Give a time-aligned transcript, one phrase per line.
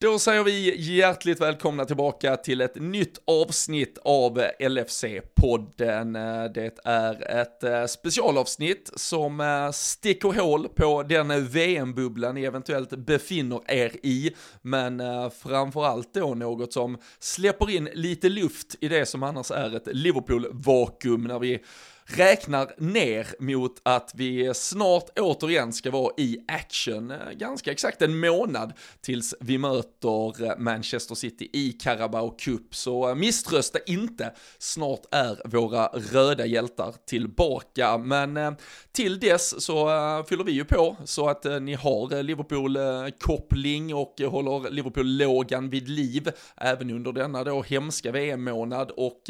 [0.00, 6.12] Då säger vi hjärtligt välkomna tillbaka till ett nytt avsnitt av LFC-podden.
[6.54, 13.60] Det är ett eh, specialavsnitt som eh, sticker hål på den VM-bubblan ni eventuellt befinner
[13.66, 19.22] er i, men eh, framförallt då något som släpper in lite luft i det som
[19.22, 21.60] annars är ett Liverpool-vakuum när vi
[22.08, 27.10] räknar ner mot att vi snart återigen ska vara i action.
[27.10, 32.74] Eh, ganska exakt en månad tills vi möter eh, Manchester City i Carabao Cup.
[32.74, 37.98] Så eh, misströsta inte, snart är våra röda hjältar tillbaka.
[37.98, 38.56] Men
[38.92, 39.88] till dess så
[40.28, 46.90] fyller vi ju på så att ni har Liverpool-koppling och håller Liverpool-lågan vid liv även
[46.90, 48.90] under denna då hemska VM-månad.
[48.90, 49.22] Och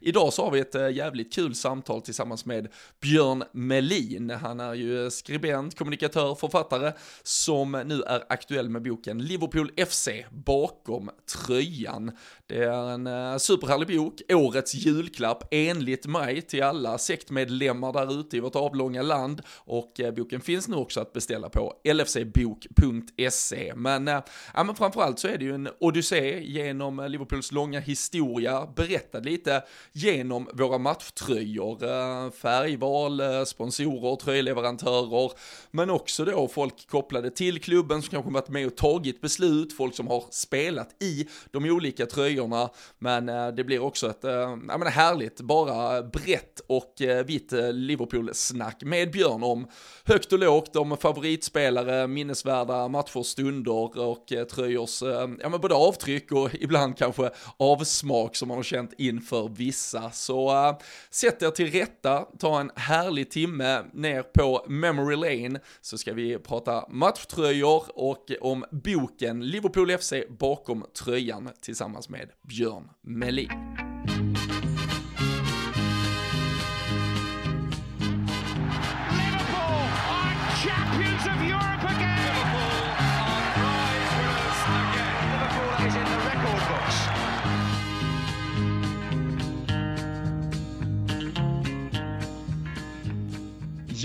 [0.00, 2.68] idag så har vi ett jävligt kul samtal tillsammans tillsammans med
[3.00, 4.30] Björn Melin.
[4.30, 11.10] Han är ju skribent, kommunikatör, författare som nu är aktuell med boken Liverpool FC bakom
[11.32, 12.12] tröjan.
[12.46, 18.36] Det är en eh, superhärlig bok, årets julklapp enligt mig till alla sektmedlemmar där ute
[18.36, 23.72] i vårt avlånga land och eh, boken finns nu också att beställa på lfcbok.se.
[23.76, 24.20] Men, eh,
[24.54, 29.62] ja, men framförallt så är det ju en odyssé genom Liverpools långa historia, berättad lite
[29.92, 31.84] genom våra matchtröjor
[32.30, 35.32] färgval, eh, sponsorer, tröjleverantörer,
[35.70, 39.94] men också då folk kopplade till klubben som kanske varit med och tagit beslut, folk
[39.94, 44.32] som har spelat i de olika tröjorna, men eh, det blir också ett, eh,
[44.68, 46.94] ja men härligt, bara brett och
[47.24, 49.66] vitt Liverpool-snack med Björn om
[50.04, 56.50] högt och lågt, om favoritspelare, minnesvärda matcher, stunder och tröjors, ja men både avtryck och
[56.60, 60.10] ibland kanske avsmak som man har känt inför vissa.
[60.10, 60.76] Så äh,
[61.10, 66.12] sätt er till rätt detta, ta en härlig timme ner på Memory Lane så ska
[66.12, 73.89] vi prata matchtröjor och om boken Liverpool FC bakom tröjan tillsammans med Björn Melin.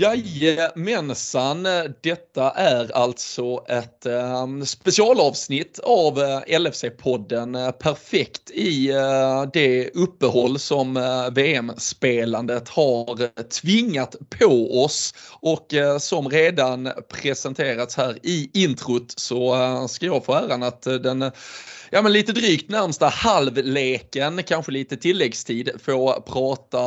[0.00, 1.62] Jajamensan,
[2.02, 7.66] detta är alltså ett äh, specialavsnitt av eh, äh, LFC-podden.
[7.66, 10.94] Eh, Perfekt i äh, det uppehåll som
[11.32, 15.66] VM-spelandet har tvingat på oss och
[16.00, 19.56] som redan presenterats här i introt så
[19.88, 21.32] ska jag få äran att den
[21.90, 26.78] ja men lite drygt närmsta halvleken, kanske lite tilläggstid, få prata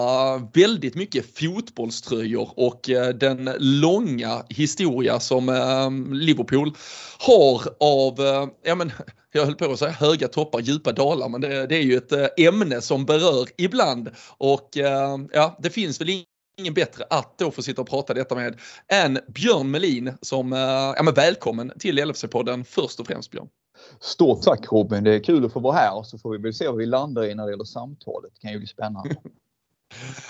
[0.54, 6.76] väldigt mycket fotbollströjor och eh, den långa historia som ehm, Liverpool
[7.20, 8.92] har av, eh, ja men
[9.32, 12.12] jag höll på att säga höga toppar, djupa dalar, men det, det är ju ett
[12.12, 16.24] eh, ämne som berör ibland och ehm, ja, det finns väl
[16.60, 20.52] ingen bättre att då få sitta och prata detta med än Björn Melin som,
[20.98, 23.48] ja men välkommen till LFC-podden först och främst Björn.
[24.00, 26.54] Stort tack Robin, det är kul att få vara här och så får vi väl
[26.54, 28.32] se vad vi landar i när det gäller samtalet.
[28.34, 29.16] Det kan ju bli spännande.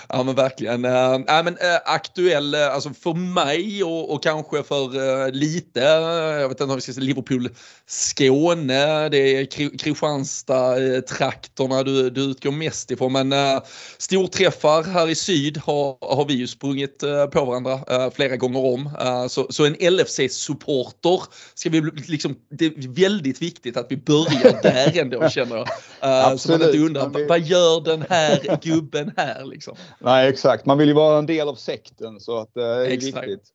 [0.08, 0.84] Ja men verkligen.
[0.84, 6.48] Äh, men, äh, aktuell, äh, alltså för mig och, och kanske för äh, lite, jag
[6.48, 7.48] vet inte om vi ska säga Liverpool,
[7.86, 9.44] Skåne, det är
[9.78, 13.12] Kristianstad-trakterna du, du utgår mest ifrån.
[13.12, 13.62] Men äh,
[13.98, 18.60] storträffar här i syd har, har vi ju sprungit äh, på varandra äh, flera gånger
[18.60, 18.90] om.
[19.00, 21.22] Äh, så, så en LFC-supporter
[21.54, 25.68] ska vi liksom, det är väldigt viktigt att vi börjar där ändå känner jag.
[26.00, 29.49] Äh, så man inte undrar, vad gör den här gubben här?
[29.50, 29.76] Liksom.
[29.98, 33.28] Nej exakt, man vill ju vara en del av sekten så att det är exakt.
[33.28, 33.48] viktigt.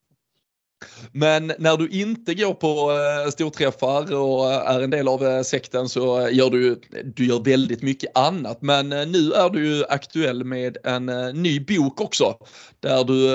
[1.12, 5.42] Men när du inte går på eh, storträffar och eh, är en del av eh,
[5.42, 6.82] sekten så gör du,
[7.16, 8.62] du gör väldigt mycket annat.
[8.62, 12.38] Men nu är du ju aktuell med en ny bok också.
[12.80, 13.26] Där du,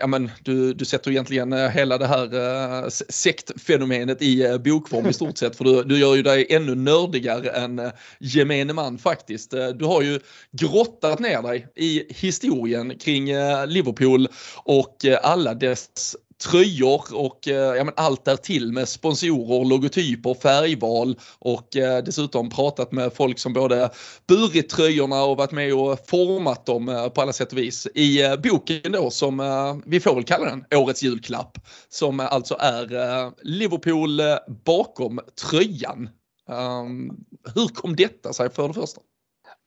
[0.00, 5.56] ja men du, du sätter egentligen hela det här sektfenomenet i bokform i stort sett.
[5.56, 9.50] För du, du gör ju dig ännu nördigare än gemene man faktiskt.
[9.50, 10.20] Du har ju
[10.52, 13.26] grottat ner dig i historien kring
[13.66, 14.28] Liverpool
[14.64, 21.76] och alla dess tröjor och eh, ja, men allt därtill med sponsorer, logotyper, färgval och
[21.76, 23.90] eh, dessutom pratat med folk som både
[24.26, 27.86] burit tröjorna och varit med och format dem eh, på alla sätt och vis.
[27.94, 31.58] I eh, boken då som eh, vi får väl kalla den årets julklapp
[31.88, 35.20] som alltså är eh, Liverpool eh, bakom
[35.50, 36.08] tröjan.
[36.50, 37.24] Um,
[37.54, 39.00] hur kom detta sig för det första?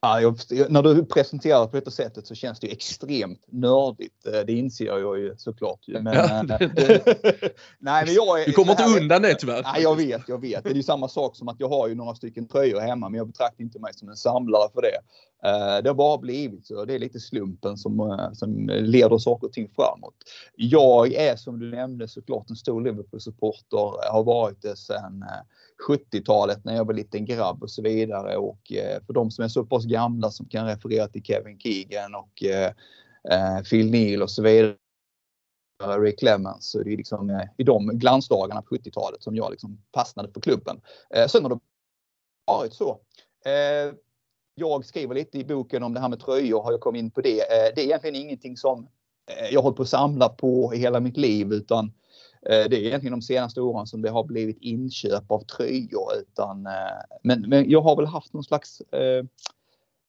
[0.03, 0.35] Ja, jag,
[0.71, 4.25] när du presenterar på detta sättet så känns det extremt nördigt.
[4.25, 5.79] Eh, det inser jag ju såklart.
[5.87, 7.03] Men, ja, eh, det, det.
[7.79, 9.63] nej, men jag är, du kommer inte undan det tyvärr.
[9.63, 10.63] Nej, jag vet, jag vet.
[10.63, 13.17] Det är ju samma sak som att jag har ju några stycken tröjor hemma, men
[13.17, 14.97] jag betraktar inte mig som en samlare för det.
[15.49, 16.85] Eh, det har bara blivit så.
[16.85, 20.15] Det är lite slumpen som, som leder saker och ting framåt.
[20.55, 24.11] Jag är som du nämnde såklart en stor Liverpool-supporter.
[24.11, 25.25] Har varit det sedan
[25.87, 28.37] 70-talet när jag var liten grabb och så vidare.
[28.37, 32.15] Och eh, för de som är så pass gamla som kan referera till Kevin Keegan
[32.15, 32.71] och eh,
[33.29, 34.75] eh Phil Neal och så vidare.
[35.99, 36.71] Rick Clemens.
[36.71, 40.41] Så det är liksom eh, i de glansdagarna på 70-talet som jag liksom fastnade för
[40.41, 40.81] klubben.
[41.27, 41.59] Sen har det
[42.47, 42.99] varit så.
[44.55, 47.21] Jag skriver lite i boken om det här med tröjor, har jag kommit in på
[47.21, 47.43] det.
[47.75, 48.87] Det är egentligen ingenting som
[49.51, 51.91] jag hållit på att samla på i hela mitt liv utan
[52.49, 56.11] Eh, det är egentligen de senaste åren som det har blivit inköp av tröjor.
[56.21, 56.71] Utan, eh,
[57.23, 59.25] men, men jag har väl haft någon slags, eh,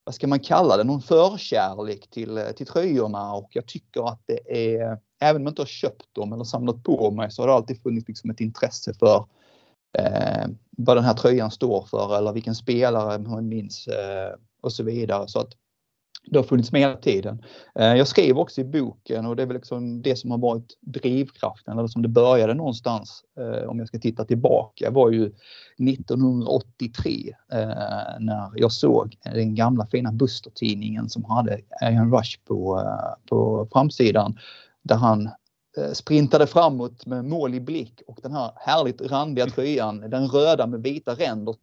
[0.03, 4.21] vad ska man kalla det, någon förkärlek till, eh, till tröjorna och jag tycker att
[4.25, 7.47] det är, även om jag inte har köpt dem eller samlat på mig så har
[7.47, 9.25] det alltid funnits liksom ett intresse för
[9.97, 10.47] eh,
[10.77, 15.27] vad den här tröjan står för eller vilken spelare man minns eh, och så vidare.
[15.27, 15.53] Så att
[16.25, 17.43] det har funnits med hela tiden.
[17.75, 20.77] Eh, jag skrev också i boken och det är väl liksom det som har varit
[20.81, 27.35] drivkraften eller som det började någonstans eh, om jag ska titta tillbaka var ju 1983
[27.51, 27.67] eh,
[28.19, 32.83] när jag såg den gamla fina Buster-tidningen som hade Ian Rush på,
[33.29, 34.37] på framsidan
[34.83, 35.29] där han
[35.93, 40.83] sprintade framåt med mål i blick och den här härligt randiga tröjan, den röda med
[40.83, 41.55] vita ränder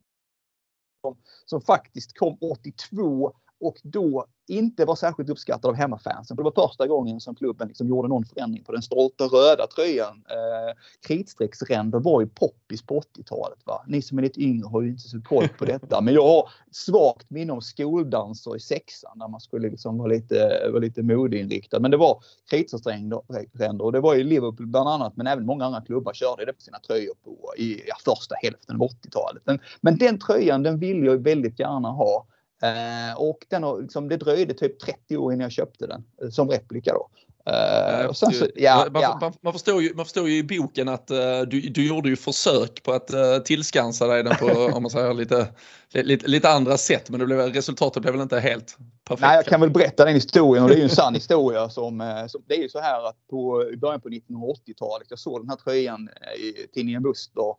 [1.47, 6.37] som faktiskt kom 82 och då inte var särskilt uppskattad av hemmafansen.
[6.37, 9.67] För det var första gången som klubben liksom gjorde någon förändring på den stolta röda
[9.67, 10.25] tröjan.
[10.29, 10.77] Eh,
[11.07, 13.59] kritstrecksränder var ju poppis på 80-talet.
[13.65, 13.85] Va?
[13.87, 16.01] Ni som är lite yngre har ju inte så koll på detta.
[16.01, 20.69] Men jag har svagt minne av skoldanser i sexan när man skulle liksom vara lite,
[20.69, 21.81] vara lite modeinriktad.
[21.81, 25.81] Men det var kritstrecksränder och det var ju Liverpool bland annat men även många andra
[25.81, 29.43] klubbar körde det på sina tröjor på i ja, första hälften av 80-talet.
[29.47, 32.27] Men, men den tröjan den vill jag väldigt gärna ha.
[32.63, 36.31] Eh, och den har, liksom, det dröjde typ 30 år innan jag köpte den eh,
[36.31, 37.09] som replika då.
[37.51, 39.19] Uh, så, ja, man, ja.
[39.21, 41.19] Man, man, förstår ju, man förstår ju i boken att uh,
[41.49, 45.15] du, du gjorde ju försök på att uh, tillskansa dig den på om man säger,
[45.15, 45.49] lite,
[45.95, 49.21] lite, lite andra sätt men det blev, resultatet blev väl inte helt perfekt.
[49.21, 51.69] Nej, jag kan väl berätta den historien och det är ju en sann historia.
[51.69, 55.43] Som, som, det är ju så här att på, i början på 1980-talet, jag såg
[55.43, 56.09] den här tröjan
[56.39, 57.55] i tidningen Buster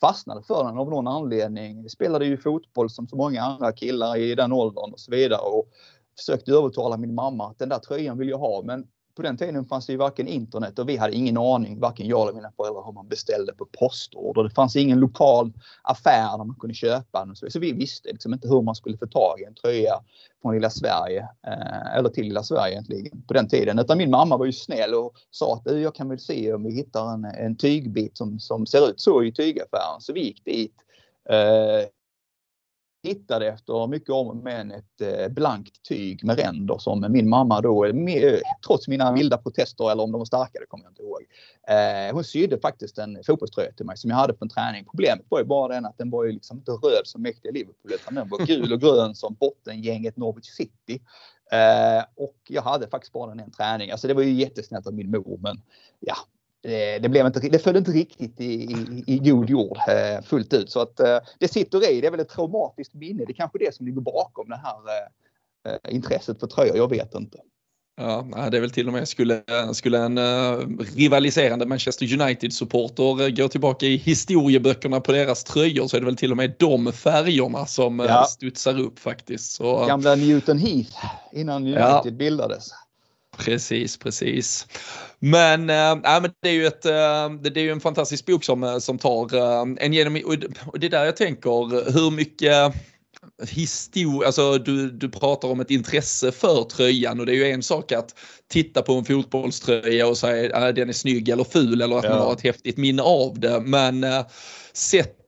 [0.00, 1.82] fastnade för den av någon anledning.
[1.82, 5.40] Vi spelade ju fotboll som så många andra killar i den åldern och så vidare
[5.40, 5.68] och
[6.18, 8.62] försökte övertala min mamma att den där tröjan vill jag ha.
[8.62, 12.06] Men på den tiden fanns det ju varken internet och vi hade ingen aning, varken
[12.06, 14.42] jag eller mina föräldrar, hur man beställde på postorder.
[14.42, 15.52] Det fanns ingen lokal
[15.82, 17.36] affär där man kunde köpa den.
[17.36, 19.94] Så vi visste liksom inte hur man skulle få tag i en tröja
[20.42, 23.78] från lilla Sverige, eh, eller till lilla Sverige egentligen, på den tiden.
[23.78, 26.74] Utan min mamma var ju snäll och sa att jag kan väl se om vi
[26.74, 30.00] hittar en, en tygbit som, som ser ut så i tygaffären.
[30.00, 30.74] Så vi gick dit.
[31.30, 31.88] Eh,
[33.06, 37.84] hittade efter mycket om men ett eh, blankt tyg med ränder som min mamma då,
[37.84, 41.02] eh, eh, trots mina vilda protester eller om de var starka, det kommer jag inte
[41.02, 41.22] ihåg.
[42.12, 44.84] Hon sydde faktiskt en fotbollströja till mig som jag hade på en träning.
[44.84, 47.92] Problemet var ju bara den att den var ju liksom inte röd som mäktiga Liverpool
[47.92, 51.00] utan den var gul och grön som bottengänget Norwich City.
[51.52, 53.90] Eh, och jag hade faktiskt bara den en träning.
[53.90, 55.62] Alltså det var ju jättesnällt av min mor men
[56.00, 56.16] ja,
[57.00, 60.70] det, blev inte, det föll inte riktigt i, i, i god jord eh, fullt ut.
[60.70, 62.00] Så att eh, det sitter i.
[62.00, 63.24] Det är väl ett traumatiskt minne.
[63.24, 64.78] Det är kanske det som ligger bakom det här
[65.68, 66.76] eh, intresset för tröjor.
[66.76, 67.38] Jag vet inte.
[68.00, 70.18] Ja, det är väl till och med skulle, skulle en
[70.78, 76.30] rivaliserande Manchester United-supporter gå tillbaka i historieböckerna på deras tröjor så är det väl till
[76.30, 78.24] och med de färgerna som ja.
[78.24, 79.52] studsar upp faktiskt.
[79.52, 82.10] Så, Gamla Newton Heath innan United ja.
[82.10, 82.70] bildades.
[83.36, 84.66] Precis, precis.
[85.18, 88.62] Men, äh, men det är ju ett, äh, det är ju en fantastisk bok som,
[88.62, 90.20] eh, som tar äh, en genom,
[90.66, 92.74] och det är där jag tänker hur mycket
[93.48, 97.62] historia, alltså du, du pratar om ett intresse för tröjan och det är ju en
[97.62, 98.14] sak att
[98.48, 102.10] titta på en fotbollströja och säga att den är snygg eller ful eller att ja.
[102.10, 103.60] man har ett häftigt minne av det.
[103.60, 104.26] Men äh,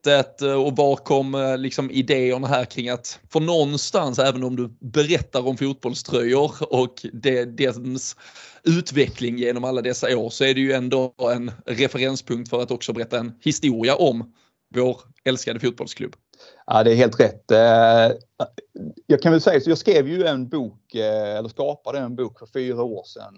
[0.08, 4.68] konceptet eh, och bakom eh, liksom idéerna här kring att för någonstans även om du
[4.80, 8.16] berättar om fotbollströjor och det, dess
[8.64, 12.92] utveckling genom alla dessa år så är det ju ändå en referenspunkt för att också
[12.92, 14.32] berätta en historia om
[14.74, 16.16] vår älskade fotbollsklubb.
[16.66, 17.50] Ja, det är helt rätt.
[17.50, 18.16] Eh,
[19.06, 22.46] jag kan väl säga så jag skrev ju en bok, eller skapade en bok för
[22.46, 23.34] fyra år sedan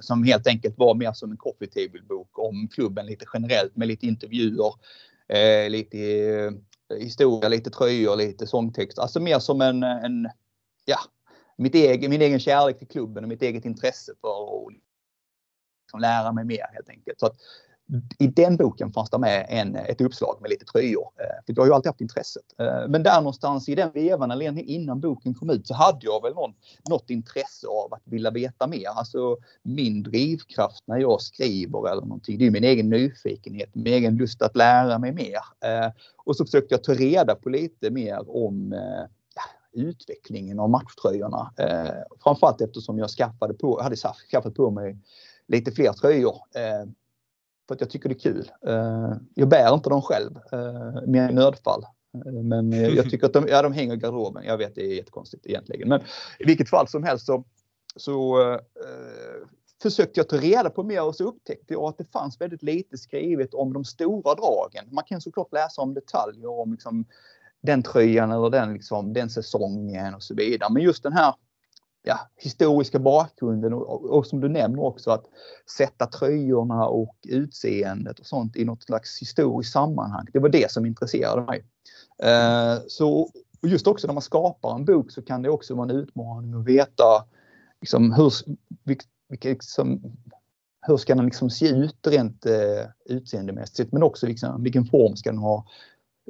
[0.00, 3.88] som helt enkelt var mer som en coffee table bok om klubben lite generellt med
[3.88, 4.72] lite intervjuer,
[5.30, 5.98] Eh, lite
[6.88, 8.98] eh, historia, lite tröjor, lite sångtext.
[8.98, 10.28] Alltså mer som en, en
[10.84, 10.98] ja,
[11.56, 14.72] mitt egen, min egen kärlek till klubben och mitt eget intresse för att
[15.82, 17.20] liksom lära mig mer helt enkelt.
[17.20, 17.36] Så att,
[18.18, 21.08] i den boken fanns det med en, ett uppslag med lite tröjor.
[21.16, 22.42] Eh, för jag har ju alltid haft intresset.
[22.58, 26.22] Eh, men där någonstans i den vevan, eller innan boken kom ut, så hade jag
[26.22, 26.54] väl någon,
[26.88, 28.88] något intresse av att vilja veta mer.
[28.88, 34.16] Alltså min drivkraft när jag skriver eller någonting, det är min egen nyfikenhet, min egen
[34.16, 35.40] lust att lära mig mer.
[35.64, 38.74] Eh, och så försökte jag ta reda på lite mer om
[39.72, 41.52] utvecklingen av matchtröjorna.
[42.22, 43.96] Framförallt eftersom jag skaffade på, hade
[44.30, 44.98] skaffat på mig
[45.46, 46.36] lite fler tröjor
[47.70, 48.50] för att jag tycker det är kul.
[48.66, 50.30] Eh, jag bär inte dem själv,
[51.06, 51.82] mer i nödfall.
[52.26, 54.44] Eh, men jag tycker att de, ja, de hänger i garderoben.
[54.44, 55.88] Jag vet, det är jättekonstigt egentligen.
[55.88, 56.00] Men
[56.38, 57.44] i vilket fall som helst så,
[57.96, 58.58] så eh,
[59.82, 62.98] försökte jag ta reda på mer och så upptäckte jag att det fanns väldigt lite
[62.98, 64.84] skrivet om de stora dragen.
[64.90, 67.04] Man kan såklart läsa om detaljer om liksom,
[67.62, 70.72] den tröjan eller den, liksom, den säsongen och så vidare.
[70.72, 71.34] Men just den här
[72.02, 75.24] ja, historiska bakgrunden och, och, som du nämner också att
[75.76, 80.26] sätta tröjorna och utseendet och sånt i något slags historiskt sammanhang.
[80.32, 81.64] Det var det som intresserade mig.
[82.22, 83.30] Eh, så
[83.62, 86.64] just också när man skapar en bok så kan det också vara en utmaning att
[86.64, 87.24] veta
[87.80, 88.32] liksom, hur,
[88.84, 90.16] vilka, liksom,
[90.86, 95.30] hur ska den liksom se ut rent eh, utseendemässigt men också liksom, vilken form ska
[95.30, 95.66] den ha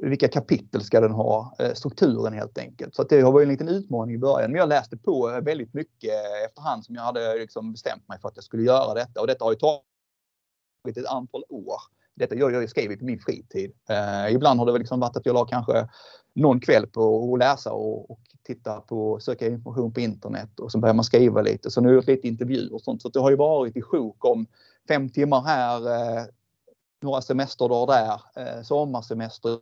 [0.01, 1.55] vilka kapitel ska den ha?
[1.59, 2.95] Eh, strukturen helt enkelt.
[2.95, 4.51] Så det var en liten utmaning i början.
[4.51, 8.19] Men jag läste på eh, väldigt mycket eh, efterhand som jag hade liksom bestämt mig
[8.19, 9.21] för att jag skulle göra detta.
[9.21, 11.75] Och detta har ju tagit ett antal år.
[12.15, 13.73] Detta gör jag skriver på min fritid.
[13.89, 15.89] Eh, ibland har det liksom varit att jag la kanske
[16.35, 20.77] någon kväll på att läsa och, och titta på, söka information på internet och så
[20.77, 21.71] börjar man skriva lite.
[21.71, 23.01] Så nu har jag gjort lite intervjuer och sånt.
[23.01, 24.45] Så det har ju varit i sjok om
[24.87, 26.25] fem timmar här, eh,
[27.01, 29.59] några semesterdagar där, eh, sommarsemester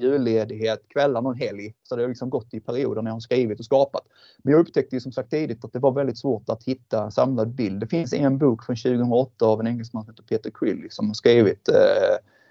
[0.00, 1.74] julledighet, kvällar någon helg.
[1.82, 4.02] Så det har liksom gått i perioder när jag har skrivit och skapat.
[4.42, 7.12] Men jag upptäckte ju som sagt tidigt att det var väldigt svårt att hitta en
[7.12, 7.80] samlad bild.
[7.80, 11.14] Det finns en bok från 2008 av en engelsman som heter Peter Crilly som har
[11.14, 11.74] skrivit eh,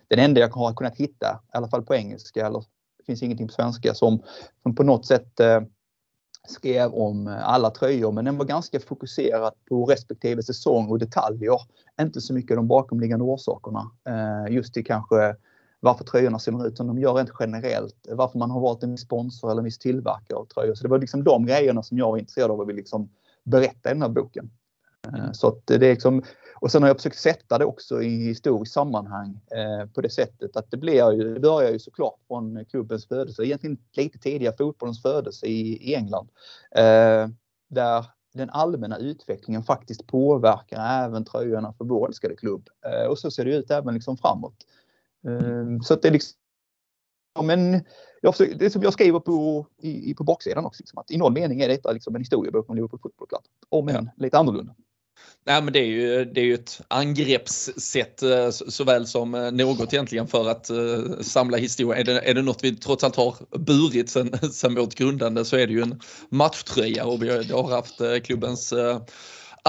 [0.07, 2.59] den enda jag har kunnat hitta, i alla fall på engelska, eller
[2.97, 4.19] det finns ingenting på svenska, som,
[4.63, 5.61] som på något sätt eh,
[6.47, 11.57] skrev om eh, alla tröjor men den var ganska fokuserad på respektive säsong och detaljer.
[12.01, 13.91] Inte så mycket de bakomliggande orsakerna.
[14.07, 15.35] Eh, just till kanske
[15.79, 18.07] varför tröjorna ser ut som de gör rent generellt.
[18.09, 20.75] Varför man har valt en viss sponsor eller en viss tillverkare av tröjor.
[20.75, 23.09] Så det var liksom de grejerna som jag var intresserad av att liksom
[23.43, 24.51] berätta i den här boken.
[25.07, 25.33] Mm.
[25.33, 26.23] Så att det är liksom,
[26.55, 30.57] och sen har jag försökt sätta det också i historiskt sammanhang eh, på det sättet
[30.57, 35.01] att det blir ju, det börjar ju såklart från klubbens födelse, egentligen lite tidigare fotbollens
[35.01, 36.29] födelse i, i England.
[36.75, 37.27] Eh,
[37.69, 42.69] där den allmänna utvecklingen faktiskt påverkar även tröjorna för vår älskade klubb.
[42.85, 44.65] Eh, och så ser det ut även liksom framåt.
[45.27, 46.35] Ehm, så att det är liksom
[47.41, 47.85] men
[48.21, 51.33] jag försöker, det som jag skriver på, i, på baksidan också, liksom, att i någon
[51.33, 53.41] mening är detta liksom en historiebok om Liverpool Football Club.
[53.69, 54.75] Om än lite annorlunda.
[55.45, 59.93] Nej men det är ju, det är ju ett angreppssätt eh, såväl som eh, något
[59.93, 61.99] egentligen för att uh, samla historia.
[61.99, 65.57] Är det, är det något vi trots allt har burit sen, sen vårt grundande så
[65.57, 68.73] är det ju en matchtröja och vi har, har haft klubbens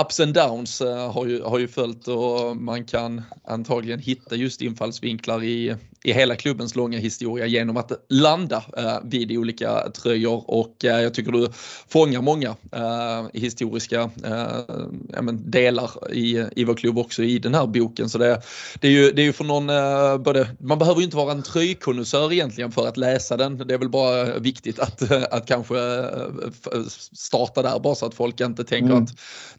[0.00, 0.80] ups and downs
[1.12, 6.36] har ju, har ju följt och man kan antagligen hitta just infallsvinklar i, i hela
[6.36, 11.48] klubbens långa historia genom att landa eh, vid olika tröjor och eh, jag tycker du
[11.88, 18.08] fångar många eh, historiska eh, delar i, i vår klubb också i den här boken.
[18.08, 18.42] Så det,
[18.80, 21.32] det är ju, det är ju för någon, eh, både, man behöver ju inte vara
[21.32, 23.58] en tröjkonnässör egentligen för att läsa den.
[23.58, 26.82] Det är väl bara viktigt att, att kanske eh,
[27.12, 29.02] starta där bara så att folk inte tänker mm.
[29.04, 29.10] att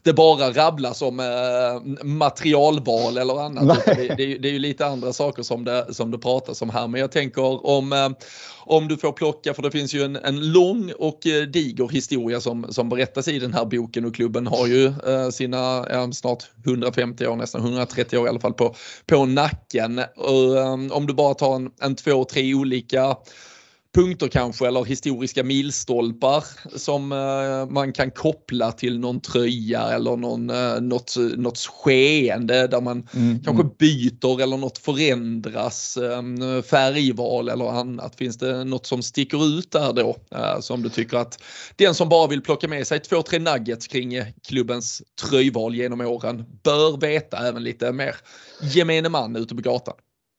[0.02, 0.21] det bara
[0.54, 1.16] rabblas om
[2.02, 3.84] materialval eller annat.
[3.84, 6.70] Det, det, det, är ju lite andra saker som det, som det pratar pratas om
[6.70, 6.88] här.
[6.88, 8.08] Men jag tänker om, eh,
[8.64, 12.40] om du får plocka, för det finns ju en, en lång och eh, diger historia
[12.40, 17.26] som, som berättas i den här boken och klubben har ju eh, sina snart 150
[17.26, 18.74] år, nästan 130 år i alla fall på,
[19.06, 19.98] på nacken.
[20.16, 23.16] Och, om du bara tar en, en två, tre olika
[23.94, 26.44] punkter kanske eller historiska milstolpar
[26.78, 32.80] som eh, man kan koppla till någon tröja eller någon, eh, något, något skeende där
[32.80, 33.74] man mm, kanske mm.
[33.78, 38.16] byter eller något förändras, eh, färgval eller annat.
[38.16, 40.16] Finns det något som sticker ut där då
[40.60, 41.42] som du tycker att
[41.76, 46.44] den som bara vill plocka med sig två, tre nuggets kring klubbens tröjval genom åren
[46.62, 48.16] bör veta även lite mer
[48.62, 49.94] gemene man ute på gatan?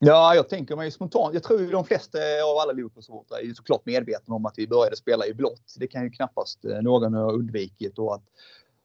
[0.06, 1.34] Ja, jag tänker mig spontant.
[1.34, 4.96] Jag tror ju de flesta av alla Liverpool-supportrar är såklart medvetna om att vi började
[4.96, 5.76] spela i blått.
[5.78, 8.24] Det kan ju knappast eh, någon ha undvikit och att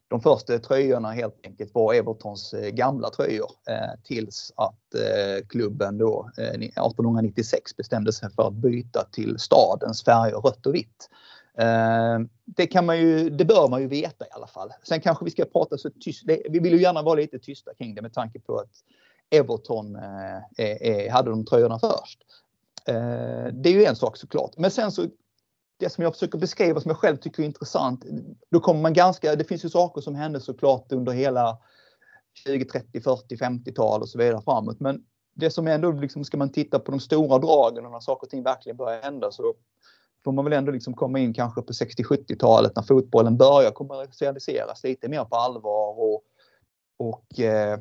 [0.08, 5.98] de första tröjorna helt enkelt var Evertons eh, gamla tröjor eh, tills att eh, klubben
[5.98, 11.08] då eh, 1896 bestämde sig för att byta till stadens färger rött och vitt.
[11.58, 14.72] Eh, det, kan man ju, det bör man ju veta i alla fall.
[14.82, 16.22] Sen kanske vi ska prata så tyst.
[16.26, 18.70] Vi vill ju gärna vara lite tysta kring det med tanke på att
[19.30, 22.18] Everton eh, hade de tröjorna först.
[22.84, 24.52] Eh, det är ju en sak såklart.
[24.56, 25.06] Men sen så
[25.78, 28.04] det som jag försöker beskriva som jag själv tycker är intressant.
[28.50, 31.58] Då kommer man ganska, det finns ju saker som hände såklart under hela
[32.44, 34.80] 20, 30, 40, 50-tal och så vidare framåt.
[34.80, 35.04] Men
[35.34, 38.30] det som ändå liksom, ska man titta på de stora dragen och när saker och
[38.30, 39.54] ting verkligen börjar hända så
[40.24, 45.08] får man väl ändå liksom komma in kanske på 60-70-talet när fotbollen börjar kommersialiseras lite
[45.08, 46.22] mer på allvar och,
[46.96, 47.78] och eh,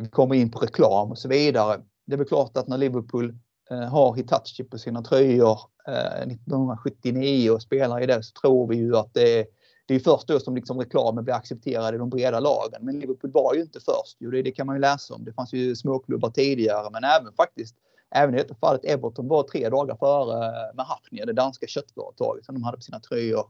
[0.00, 1.80] vi kommer in på reklam och så vidare.
[2.06, 3.34] Det är väl klart att när Liverpool
[3.70, 8.76] eh, har Hitachi på sina tröjor eh, 1979 och spelar i det så tror vi
[8.76, 9.46] ju att det är
[9.86, 12.84] det är först då som liksom reklamen blir accepterad i de breda lagen.
[12.84, 14.16] Men Liverpool var ju inte först.
[14.18, 15.24] Jo, det, det kan man ju läsa om.
[15.24, 17.76] Det fanns ju småklubbar tidigare, men även faktiskt
[18.14, 22.54] Även i detta fallet Everton var tre dagar före med Hafnia, det danska köttföretaget som
[22.54, 23.46] de hade på sina tröjor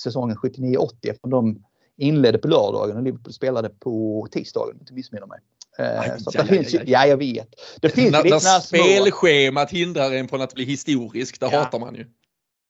[0.00, 1.64] säsongen 79-80 eftersom de
[1.96, 5.40] inledde på lördagen och Liverpool spelade på tisdagen om jag inte missminner mig.
[5.78, 7.48] Eh, aj, så aj, finns aj, ja, jag vet.
[7.80, 11.58] Det finns när, när spelschemat hindrar en från att bli historisk, det ja.
[11.58, 12.06] hatar man ju.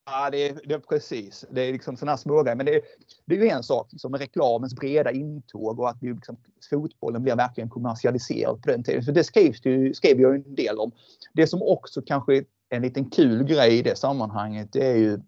[0.05, 1.45] Ja, det är, det är precis.
[1.51, 2.55] Det är liksom sådana smågrejer.
[2.55, 2.81] Men det är,
[3.25, 6.37] det är ju en sak liksom, med reklamens breda intåg och att det liksom,
[6.69, 9.03] fotbollen blir verkligen kommersialiserad på den tiden.
[9.03, 10.91] Så det skrevs det, skrev jag en del om.
[11.33, 15.19] Det som också kanske är en liten kul grej i det sammanhanget det är ju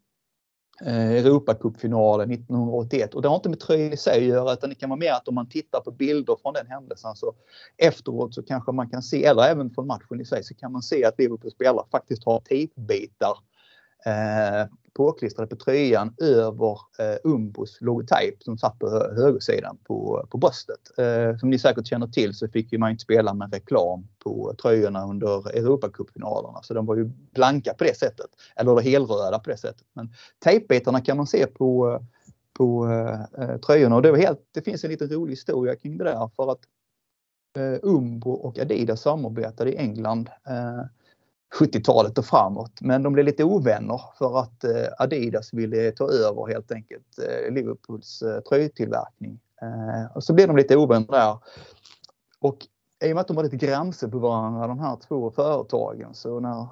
[0.86, 4.76] Eh, Europacupfinalen 1981 och det har inte med tröjan i sig att göra utan det
[4.76, 7.34] kan vara mer att om man tittar på bilder från den händelsen så
[7.78, 10.82] efteråt så kanske man kan se, eller även från matchen i sig, så kan man
[10.82, 13.38] se att Liverpool spelare faktiskt har tejpbitar
[14.08, 20.80] eh, påklistrade på tröjan över eh, Umbos logotyp som satt på högersidan på, på bröstet.
[20.98, 24.56] Eh, som ni säkert känner till så fick ju man inte spela med reklam på
[24.62, 28.30] tröjorna under Europacupfinalerna så de var ju blanka på det sättet.
[28.56, 29.88] Eller helröda på det sättet.
[29.94, 32.00] Men tejpbitarna kan man se på,
[32.54, 32.88] på
[33.38, 36.30] eh, tröjorna och det, var helt, det finns en liten rolig historia kring det där
[36.36, 36.62] för att
[37.58, 40.86] eh, Umbo och Adidas samarbetade i England eh,
[41.56, 42.82] 70-talet och framåt.
[42.82, 47.54] Men de blev lite ovänner för att eh, Adidas ville ta över helt enkelt eh,
[47.54, 49.40] Liverpools eh, tröjtillverkning.
[49.62, 51.38] Eh, och så blev de lite ovänner där.
[52.40, 52.68] Och
[53.04, 56.40] i och med att de var lite gränser på varandra de här två företagen så
[56.40, 56.68] när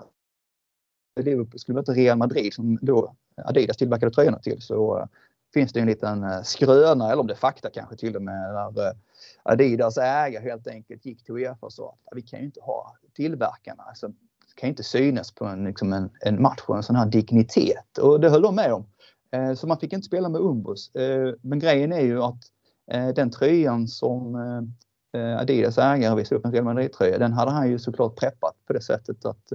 [1.21, 5.05] Liverpool skulle möta Real Madrid som då Adidas tillverkade tröjorna till så eh,
[5.53, 8.73] finns det en liten eh, skröna, eller om det är fakta kanske till och med,
[8.75, 8.95] där
[9.43, 12.95] Adidas ägare helt enkelt gick till Uefa och sa att vi kan ju inte ha
[13.13, 13.83] tillverkarna.
[13.83, 14.11] Alltså,
[14.55, 17.97] kan inte synas på en, liksom en, en match och en sån här dignitet.
[18.01, 18.85] Och det höll de med om.
[19.35, 20.95] Eh, så man fick inte spela med Umbros.
[20.95, 22.39] Eh, men grejen är ju att
[22.91, 24.35] eh, den tröjan som
[25.39, 28.81] Adidas ägare visade upp, en Real Madrid-tröja, den hade han ju såklart preppat på det
[28.81, 29.53] sättet att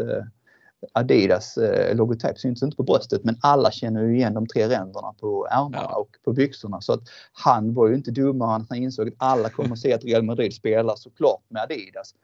[0.93, 1.59] Adidas
[1.93, 5.89] logotyp syns inte på bröstet men alla känner ju igen de tre ränderna på ärmarna
[5.91, 5.97] ja.
[5.97, 6.81] och på byxorna.
[6.81, 7.01] Så att
[7.33, 10.05] han var ju inte dummare än att han insåg att alla kommer att se att
[10.05, 12.15] Real Madrid spelar såklart med Adidas.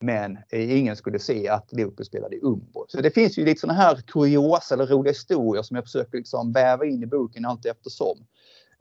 [0.00, 2.84] Men ingen skulle se att Liverpool spelade i Umbro.
[2.88, 6.52] Så det finns ju lite sådana här kuriosa eller roliga historier som jag försöker liksom
[6.52, 8.18] väva in i boken allt eftersom.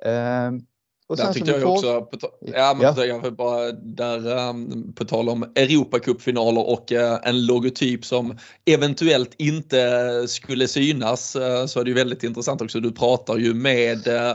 [0.05, 0.61] Ehm,
[1.07, 1.69] och där tyckte jag får...
[1.69, 3.05] också, på, ja, men ja.
[3.05, 10.25] jag bara, där, um, på tal om Europacupfinaler och uh, en logotyp som eventuellt inte
[10.27, 12.79] skulle synas uh, så är det ju väldigt intressant också.
[12.79, 14.33] Du pratar ju med uh,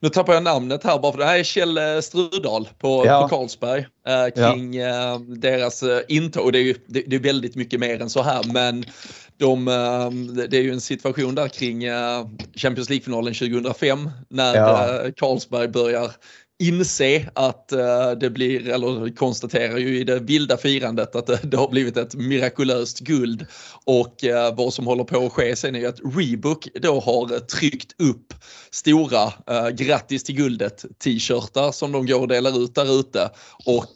[0.00, 3.22] nu tappar jag namnet här bara för det här är Kjell eh, Strudal på, ja.
[3.22, 5.14] på Carlsberg eh, kring ja.
[5.14, 6.52] eh, deras eh, intåg.
[6.52, 8.84] Det är ju det, det, är väldigt mycket mer än så här men
[9.36, 10.10] de, eh,
[10.48, 11.84] det är ju en situation där kring
[12.56, 15.00] Champions League-finalen 2005 när ja.
[15.16, 16.10] Carlsberg börjar
[16.58, 21.56] inse att eh, det blir, eller konstaterar ju i det vilda firandet att eh, det,
[21.56, 23.46] har blivit ett mirakulöst guld.
[23.84, 27.38] Och eh, vad som håller på att ske sen är ju att Rebook då har
[27.38, 28.34] tryckt upp
[28.70, 29.32] stora
[29.72, 33.30] grattis till guldet t-shirtar som de går och delar ut där ute.
[33.66, 33.92] Och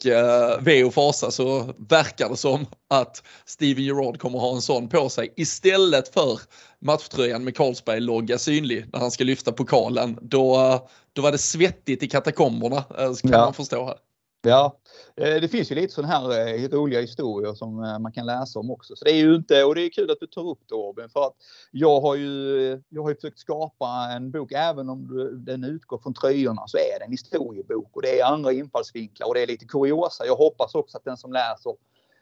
[0.59, 5.09] ve och fasa så verkar det som att Steven Gerrard kommer ha en sån på
[5.09, 6.39] sig istället för
[6.81, 10.17] matchtröjan med Carlsberg-logga synlig när han ska lyfta pokalen.
[10.21, 10.79] Då,
[11.13, 13.37] då var det svettigt i katakomberna, eh, kan ja.
[13.37, 13.97] man förstå här.
[14.43, 14.77] Ja,
[15.15, 18.71] eh, det finns ju lite sådana här eh, roliga historier som man kan läsa om
[18.71, 18.95] också.
[18.95, 21.09] Så det är ju inte, och det är kul att du tar upp det Robin,
[21.09, 21.33] för att
[21.71, 25.07] jag har ju, jag har ju försökt skapa en bok, även om
[25.45, 29.33] den utgår från tröjorna så är det en historiebok och det är andra infallsvinklar och
[29.33, 30.25] det är lite kuriosa.
[30.25, 31.75] Jag hoppas också att den som läser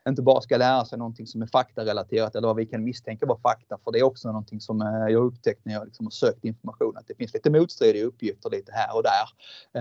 [0.08, 3.40] inte bara ska lära sig någonting som är faktarelaterat eller vad vi kan misstänka vara
[3.40, 3.78] fakta.
[3.84, 6.98] För det är också någonting som eh, jag upptäckt när jag liksom har sökt information
[6.98, 9.30] att det finns lite motstridiga uppgifter lite här och där.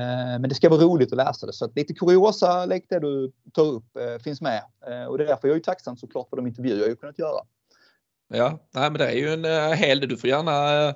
[0.01, 3.01] Eh, men det ska vara roligt att läsa det så att lite kuriosa, likt det
[3.01, 4.63] du tar upp, eh, finns med.
[5.09, 7.41] Och det är därför jag är tacksam såklart för de intervjuer jag har kunnat göra.
[8.35, 10.09] Ja, nej, men det är ju en hel del.
[10.09, 10.95] Du får gärna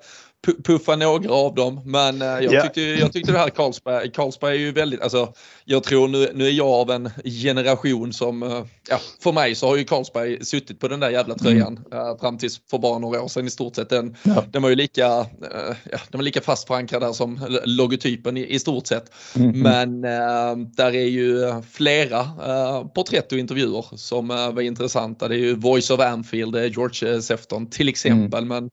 [0.65, 1.81] puffa några av dem.
[1.85, 2.65] Men eh, jag, yeah.
[2.65, 5.33] tyckte, jag tyckte det här Carlsberg, Carlsberg är ju väldigt, alltså
[5.65, 9.67] jag tror nu, nu är jag av en generation som, eh, ja för mig så
[9.67, 12.09] har ju Carlsberg suttit på den där jävla tröjan mm.
[12.09, 13.89] äh, fram tills för bara några år sedan i stort sett.
[13.89, 14.45] Den, ja.
[14.53, 18.47] den var ju lika, äh, ja, den var lika fast förankrad där som logotypen i,
[18.55, 19.13] i stort sett.
[19.37, 19.61] Mm.
[19.61, 25.29] Men äh, där är ju flera äh, porträtt och intervjuer som var intressanta.
[25.29, 28.43] Det är ju Voice of Anfield, George Sefton till exempel.
[28.43, 28.49] Mm.
[28.49, 28.71] Men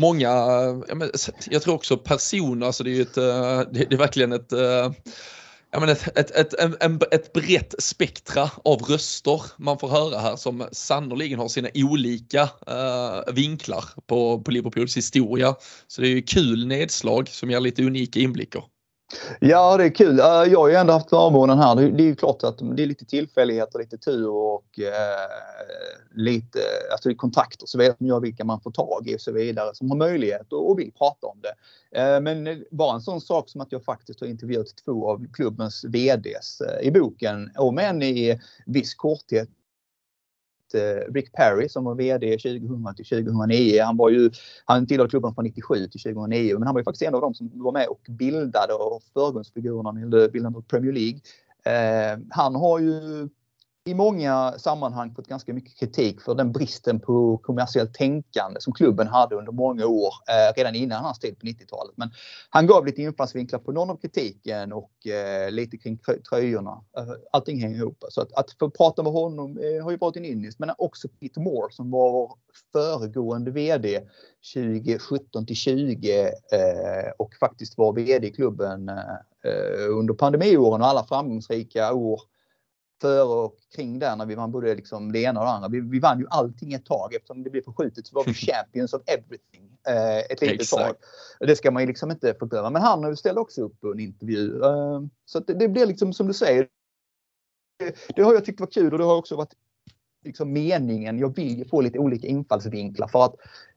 [0.00, 0.28] många,
[1.50, 4.92] jag tror också personer, alltså det är ju ett, eh, det är verkligen ett eh,
[5.72, 10.36] ja, men ett, ett, ett, ett, ett brett spektra av röster man får höra här
[10.36, 15.54] som sannoliken har sina olika eh, vinklar på, på Liverpools historia.
[15.86, 18.64] Så det är ju kul nedslag som ger lite unika inblickar.
[19.40, 20.18] Ja, det är kul.
[20.18, 21.76] Eh, jag har ju ändå haft förmånen här.
[21.76, 26.58] Det är ju klart att det är lite tillfälligheter, lite tur och eh, lite
[26.92, 29.90] alltså kontakter så vet man gör vilka man får tag i och så vidare som
[29.90, 31.54] har möjlighet och, och vill prata om det.
[32.00, 35.84] Eh, men bara en sån sak som att jag faktiskt har intervjuat två av klubbens
[35.84, 39.48] VDs eh, i boken, om än i viss korthet
[40.74, 43.82] Eh, Rick Perry som var VD 2000 till 2009.
[43.82, 44.30] Han var ju,
[44.64, 47.34] han tillhörde klubben från 97 till 2009 men han var ju faktiskt en av dem
[47.34, 51.20] som var med och bildade och förgrundsfigurerna när det gällde bildandet av Premier League.
[51.64, 53.28] Eh, han har ju
[53.84, 59.06] i många sammanhang fått ganska mycket kritik för den bristen på kommersiellt tänkande som klubben
[59.06, 61.92] hade under många år, eh, redan innan hans tid på 90-talet.
[61.96, 62.10] Men
[62.50, 66.84] han gav lite infallsvinklar på någon av kritiken och eh, lite kring tröjorna.
[66.98, 68.04] Eh, allting hänger ihop.
[68.08, 70.58] Så att, att få prata med honom eh, har ju varit en ynnest.
[70.58, 72.32] Men också Peter Moore som var
[72.72, 74.00] föregående VD
[74.54, 78.96] 2017 till 20 eh, och faktiskt var VD i klubben eh,
[79.44, 82.20] eh, under pandemiåren och alla framgångsrika år
[83.02, 85.68] före och kring där när vi vann både liksom det ena och det andra.
[85.68, 88.92] Vi, vi vann ju allting ett tag eftersom det blev förskjutet så var vi champions
[88.92, 90.94] of everything eh, ett litet tag.
[91.40, 92.70] Det ska man ju liksom inte förglömma.
[92.70, 94.64] Men han ställde också upp på en intervju.
[94.64, 96.68] Eh, så det, det blir liksom som du säger.
[97.78, 99.54] Det, det, har jag tyckt var kul och det har också varit
[100.24, 101.18] liksom meningen.
[101.18, 103.34] Jag vill ju få lite olika infallsvinklar för att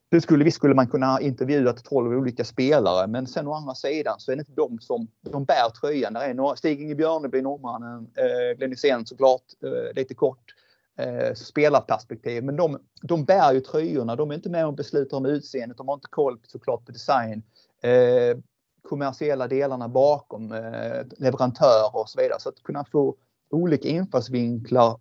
[0.10, 4.20] det skulle, visst skulle man kunna intervjua 12 olika spelare men sen å andra sidan
[4.20, 6.14] så är det inte de som de bär tröjan.
[6.14, 10.54] Där är några, Stig-Inge Björneby, norrmannen, eh, Glenn Hysén såklart, eh, lite kort
[10.98, 12.44] eh, spelarperspektiv.
[12.44, 14.16] Men de, de bär ju tröjorna.
[14.16, 15.78] De är inte med och beslutar om utseendet.
[15.78, 17.44] De har inte koll såklart på design.
[17.82, 18.38] Eh,
[18.82, 22.40] kommersiella delarna bakom, eh, leverantörer och så vidare.
[22.40, 23.16] Så att kunna få
[23.50, 25.00] olika infallsvinklar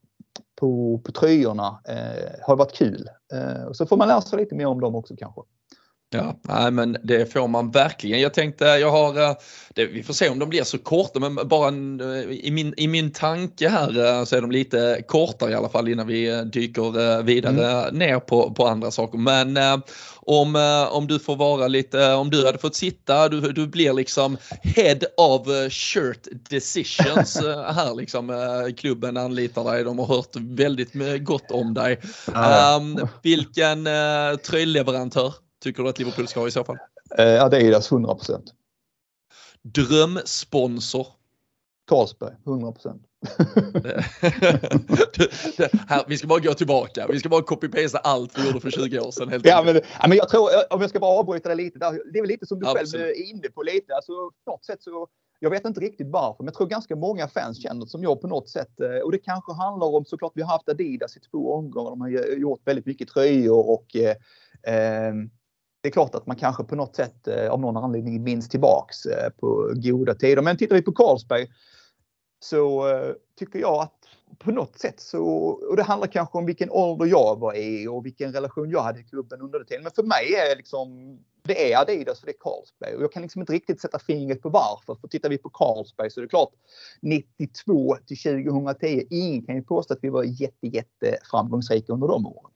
[0.56, 3.08] på, på tröjorna eh, har varit kul.
[3.32, 5.40] Eh, och så får man lära sig lite mer om dem också kanske.
[6.14, 8.20] Ja, nej, men det får man verkligen.
[8.20, 9.36] Jag tänkte, jag har, eh,
[9.74, 12.74] det, vi får se om de blir så korta, men bara en, eh, i, min,
[12.76, 16.44] i min tanke här eh, så är de lite kortare i alla fall innan vi
[16.44, 17.94] dyker vidare mm.
[17.98, 19.18] ner på, på andra saker.
[19.18, 19.58] Men
[20.26, 20.56] om,
[20.90, 24.98] om du får vara lite, om du hade fått sitta, du, du blir liksom head
[25.16, 27.36] of shirt decisions
[27.74, 28.74] här liksom.
[28.76, 30.92] Klubben anlitar dig, de har hört väldigt
[31.24, 32.00] gott om dig.
[32.26, 33.88] Um, vilken
[34.46, 36.78] tröjleverantör tycker du att Liverpool ska ha i så fall?
[37.18, 38.54] Eh, Adidas 100 procent.
[39.62, 41.06] Drömsponsor?
[41.86, 43.02] Carlsberg 100 procent.
[46.08, 47.06] vi ska bara gå tillbaka.
[47.10, 49.28] Vi ska bara copy-pasta allt vi gjorde för 20 år sedan.
[49.28, 51.78] Helt ja, men, ja, men jag tror, om jag ska bara avbryta det lite.
[51.78, 52.92] Det är väl lite som du Absolut.
[52.92, 53.94] själv är inne på lite.
[53.94, 54.12] Alltså,
[54.44, 57.62] på något sätt så, jag vet inte riktigt varför, men jag tror ganska många fans
[57.62, 58.80] känner som jag på något sätt.
[58.80, 61.90] Eh, och det kanske handlar om såklart, vi har haft Adidas i två omgångar.
[61.90, 64.16] De har gjort väldigt mycket tröjor och eh,
[64.74, 65.14] eh
[65.84, 69.06] det är klart att man kanske på något sätt eh, av någon anledning minns tillbaks
[69.06, 70.42] eh, på goda tider.
[70.42, 71.46] Men tittar vi på Carlsberg
[72.40, 73.94] så eh, tycker jag att
[74.38, 75.24] på något sätt så,
[75.70, 79.00] och det handlar kanske om vilken ålder jag var i och vilken relation jag hade
[79.00, 79.82] i klubben under det tiden.
[79.82, 82.96] Men för mig är liksom, det är Adidas och det är Carlsberg.
[82.96, 84.94] Och jag kan liksom inte riktigt sätta fingret på varför.
[85.00, 86.52] För tittar vi på Carlsberg så är det klart
[87.02, 92.26] 92 till 2010, ingen kan ju påstå att vi var jätte, jätte framgångsrika under de
[92.26, 92.50] åren.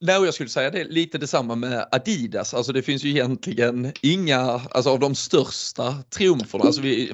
[0.00, 2.54] Nej, jag skulle säga det är lite detsamma med Adidas.
[2.54, 7.12] Alltså det finns ju egentligen inga, alltså av de största triumferna, alltså vi,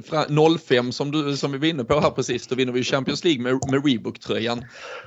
[0.66, 3.42] 05 som, du, som vi var inne på här precis, då vinner vi Champions League
[3.42, 4.64] med, med Reebok-tröjan.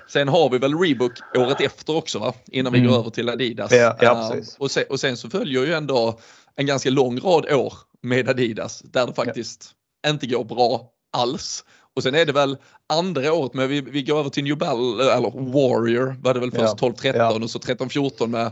[0.10, 2.92] Sen har vi väl Reebok året efter också va, innan vi mm.
[2.92, 3.72] går över till Adidas.
[3.72, 6.20] Ja, ja, uh, och, sen, och sen så följer ju ändå
[6.56, 10.10] en ganska lång rad år med Adidas där det faktiskt ja.
[10.10, 11.64] inte går bra alls.
[11.96, 12.58] Och sen är det väl
[12.90, 16.52] andra året med, vi, vi går över till New Ball, eller Warrior var det väl
[16.52, 16.90] först ja.
[16.90, 17.44] 12-13 ja.
[17.44, 18.52] och så 13-14 med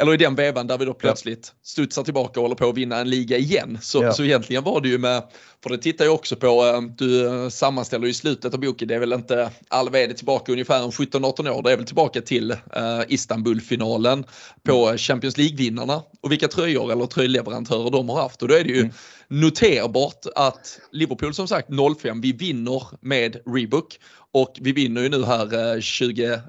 [0.00, 2.98] eller i den vevan där vi då plötsligt studsar tillbaka och håller på att vinna
[2.98, 3.78] en liga igen.
[3.82, 4.12] Så, ja.
[4.12, 5.22] så egentligen var det ju med,
[5.62, 8.94] för det tittar jag också på, eh, du eh, sammanställer i slutet av boken, det
[8.94, 12.58] är väl inte all vd tillbaka ungefär 17-18 år, det är väl tillbaka till uh,
[13.08, 14.24] Istanbul-finalen
[14.62, 14.98] på mm.
[14.98, 18.80] Champions League-vinnarna och vilka tröjor eller tröjleverantörer de har haft och då är det ju
[18.80, 18.92] mm.
[19.28, 21.68] noterbart att Liverpool som sagt
[22.02, 23.36] 05, vi vinner med
[23.68, 23.98] Reebok
[24.32, 25.46] och vi vinner ju nu här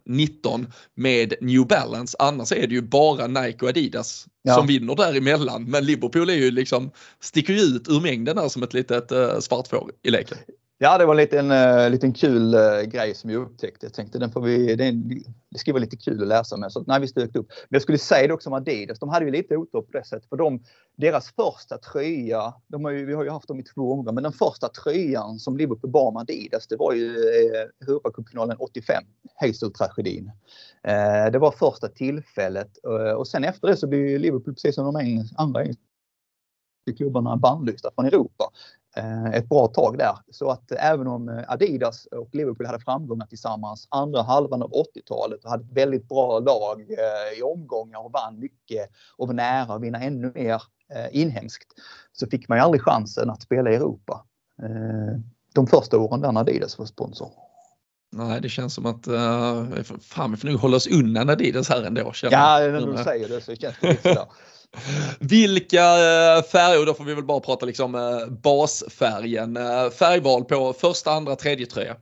[0.05, 2.17] 2019 med New Balance.
[2.19, 4.55] Annars är det ju bara Nike och Adidas ja.
[4.55, 5.63] som vinner däremellan.
[5.63, 9.39] Men Liverpool är ju liksom, sticker ju ut ur mängden här som ett litet uh,
[9.39, 10.37] svartfår i leken.
[10.81, 13.85] Ja, det var en liten, uh, liten kul uh, grej som jag upptäckte.
[13.85, 14.91] Jag tänkte den får vi, det,
[15.49, 16.71] det ska vara lite kul att läsa med.
[16.71, 17.47] Så nej, vi stökte upp.
[17.49, 18.99] Men jag skulle säga det också om Adidas.
[18.99, 20.29] De hade ju lite otur på det sättet.
[20.29, 20.63] För de,
[20.97, 24.23] deras första tröja, de har ju, vi har ju haft dem i två omgångar, men
[24.23, 29.03] den första tröjan som Liverpool bar med Adidas, det var ju eh, Europacupfinalen 85,
[29.35, 30.31] Hazel-tragedin.
[30.83, 34.93] Eh, det var första tillfället eh, och sen efter det så blev Liverpool precis som
[34.93, 35.65] de andra
[36.97, 38.45] klubbarna bannlysta från Europa.
[38.95, 40.17] Eh, ett bra tag där.
[40.31, 45.43] Så att även om eh, Adidas och Liverpool hade framgångar tillsammans andra halvan av 80-talet
[45.43, 49.73] och hade ett väldigt bra lag eh, i omgångar och vann mycket och var nära
[49.73, 50.61] att vinna ännu mer
[51.11, 51.67] inhemskt
[52.13, 54.25] så fick man ju aldrig chansen att spela i Europa.
[55.53, 57.31] De första åren där Adidas var sponsor.
[58.11, 61.83] Nej, det känns som att uh, fan, vi får nog hålla oss undan Adidas här
[61.83, 62.13] ändå.
[62.23, 64.25] Ja, när du säger det så känns det lite sådär.
[65.19, 69.57] Vilka eh, färger, då får vi väl bara prata liksom eh, basfärgen.
[69.57, 71.95] Eh, färgval på första, andra, tredje tröja.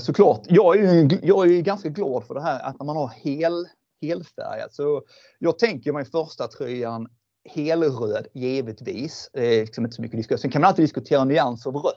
[0.00, 0.42] såklart.
[0.48, 3.66] Jag är, ju, jag är ganska glad för det här att när man har hel,
[4.02, 4.74] helfärgat.
[4.74, 5.02] Så
[5.38, 7.08] jag tänker mig första tröjan
[7.54, 9.30] helröd givetvis.
[9.32, 10.38] Det är liksom inte så mycket diskussion.
[10.38, 11.96] Sen kan man alltid diskutera nyans av rött.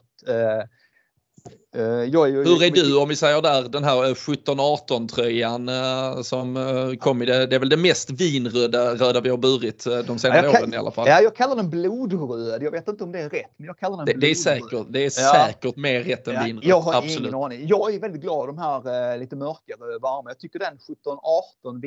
[1.75, 6.21] Eh, är ju, Hur är du om vi säger där den här 17-18 tröjan eh,
[6.21, 9.86] som eh, kom i det, det är väl det mest vinröda röda vi har burit
[10.08, 11.08] de senare ja, åren i alla fall.
[11.08, 12.63] Ja, jag kallar den blodröd.
[12.63, 14.86] Jag vet inte om det är rätt, men jag kallar den det, det är säkert,
[14.89, 15.34] det är ja.
[15.34, 16.65] säkert mer rätt än ja, vinröd.
[16.65, 17.19] Jag har Absolut.
[17.19, 17.67] ingen aning.
[17.67, 20.29] Jag är väldigt glad de här lite mörkare varma.
[20.29, 20.77] Jag tycker den
[21.63, 21.81] 17-18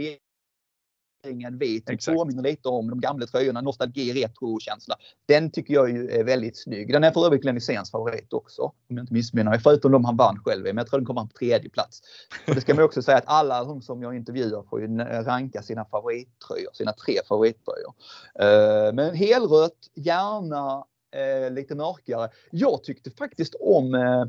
[1.22, 1.86] ringen vit.
[1.86, 4.94] Det påminner lite om de gamla tröjorna, nostalgi, retro-känsla.
[5.26, 6.92] Den tycker jag ju är väldigt snygg.
[6.92, 7.60] Den är för övrigt Glenn
[7.92, 9.60] favorit också, om jag inte missminner mig.
[9.60, 12.00] Förutom de han vann själv men jag tror den kommer på tredje plats.
[12.48, 15.62] Och det ska man också säga att alla de som jag intervjuar får ju ranka
[15.62, 17.94] sina favorittröjor, sina tre favorittröjor.
[18.40, 20.84] Eh, men helrött, gärna
[21.16, 22.28] eh, lite mörkare.
[22.50, 24.24] Jag tyckte faktiskt om eh,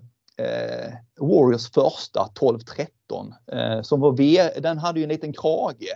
[1.19, 5.95] Warriors första 12-13 som var V, den hade ju en liten krage.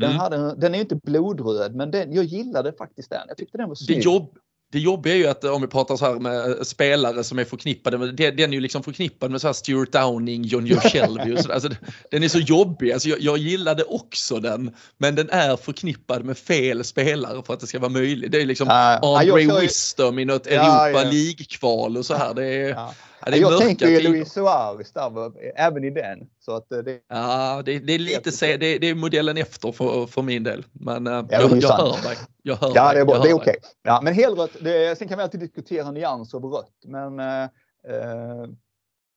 [0.00, 0.20] Den, mm.
[0.20, 3.20] hade, den är inte blodröd, men den, jag gillade faktiskt den.
[3.28, 3.98] Jag tyckte den var snygg.
[3.98, 4.38] Det, jobb,
[4.72, 7.98] det jobbiga är ju att om vi pratar så här med spelare som är förknippade
[7.98, 11.54] med, den är ju liksom förknippad med så här Stuart Downing, John Shelby och sådär.
[11.54, 11.68] Alltså,
[12.10, 16.38] den är så jobbig, alltså, jag, jag gillade också den, men den är förknippad med
[16.38, 18.32] fel spelare för att det ska vara möjligt.
[18.32, 21.10] Det är liksom uh, Andre Wisdom i något Europa ja, ja.
[21.10, 22.34] League-kval och så här.
[22.34, 22.94] Det är, ja.
[23.26, 26.18] Ja, jag tänker ju Luis Suarez där, även i den.
[26.40, 29.72] Så att eh, det, ja, det, det är lite se, det, det, är modellen efter
[29.72, 30.64] för, för min del.
[30.72, 32.16] Men ja, jag, jag hör dig.
[32.42, 33.18] Jag hör ja, det är, bra.
[33.18, 33.56] det är okej.
[33.58, 33.70] Okay.
[33.82, 36.74] Ja, men helrött, det, sen kan vi alltid diskutera nyans av rött.
[36.84, 37.42] Men eh,
[37.88, 38.46] eh,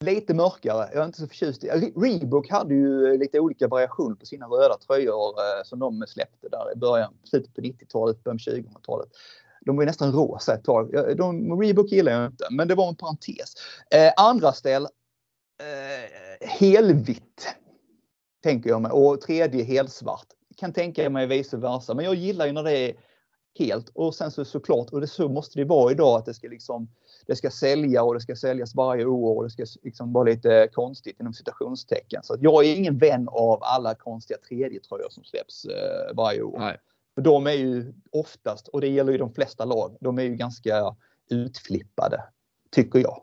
[0.05, 0.89] lite mörkare.
[0.93, 1.67] Jag är inte så förtjust i.
[1.95, 6.73] Reebok hade ju lite olika variationer på sina röda tröjor eh, som de släppte där
[6.73, 9.09] i början, slutet på 90-talet, början på 2000-talet.
[9.67, 11.17] De var ju nästan rosa ett tag.
[11.17, 13.53] De, Reebok gillar jag inte, men det var en parentes.
[13.91, 17.55] Eh, andra ställ, eh, helvitt.
[18.43, 18.91] Tänker jag mig.
[18.91, 20.27] Och tredje helsvart.
[20.57, 21.93] Kan tänka mig vice versa.
[21.93, 22.95] Men jag gillar ju när det är
[23.59, 23.89] helt.
[23.89, 26.89] Och sen så såklart, och det, så måste det vara idag att det ska liksom
[27.27, 30.69] det ska sälja och det ska säljas varje år och det ska liksom vara lite
[30.73, 32.23] konstigt inom citationstecken.
[32.23, 36.59] Så jag är ingen vän av alla konstiga tredjetröjor som släpps eh, varje år.
[36.59, 36.77] Nej.
[37.17, 40.35] För de är ju oftast, och det gäller ju de flesta lag, de är ju
[40.35, 40.95] ganska
[41.29, 42.23] utflippade,
[42.71, 43.21] tycker jag.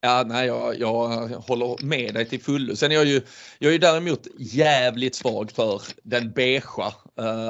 [0.00, 2.76] Ja, nej, jag, jag håller med dig till fullo.
[2.76, 3.22] Sen är jag ju,
[3.58, 6.92] jag är däremot jävligt svag för den beigea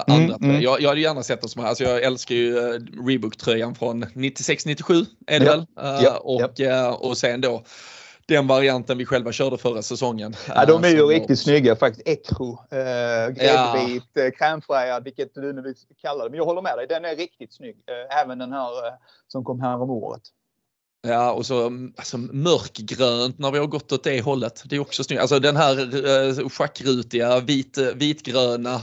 [0.06, 0.62] andra mm, mm.
[0.62, 4.04] Jag, jag hade gärna sett det som här, alltså jag älskar ju uh, Reebok-tröjan från
[4.04, 5.60] 96-97 är det ja, väl?
[5.60, 6.94] Uh, ja, och, ja.
[6.94, 7.64] och sen då
[8.28, 10.34] den varianten vi själva körde förra säsongen.
[10.48, 12.08] Ja, de är ju uh, riktigt snygga faktiskt.
[12.08, 12.78] Ekro, eh,
[13.28, 14.22] gräddvit, ja.
[14.22, 16.30] Eh, krämfärgad, vilket du nu vill kalla det.
[16.30, 17.76] Men jag håller med dig, den är riktigt snygg.
[17.86, 18.92] Eh, även den här eh,
[19.28, 20.22] som kom här om året.
[21.08, 24.62] Ja, och så alltså, mörkgrönt när vi har gått åt det hållet.
[24.64, 25.20] Det är också snyggt.
[25.20, 25.78] Alltså den här
[26.38, 28.80] eh, schackrutiga vit, vitgröna.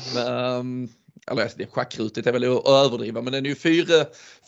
[0.60, 0.90] Um,
[1.32, 3.86] eller det schackrutigt är väl att överdriva, men den är ju fyr,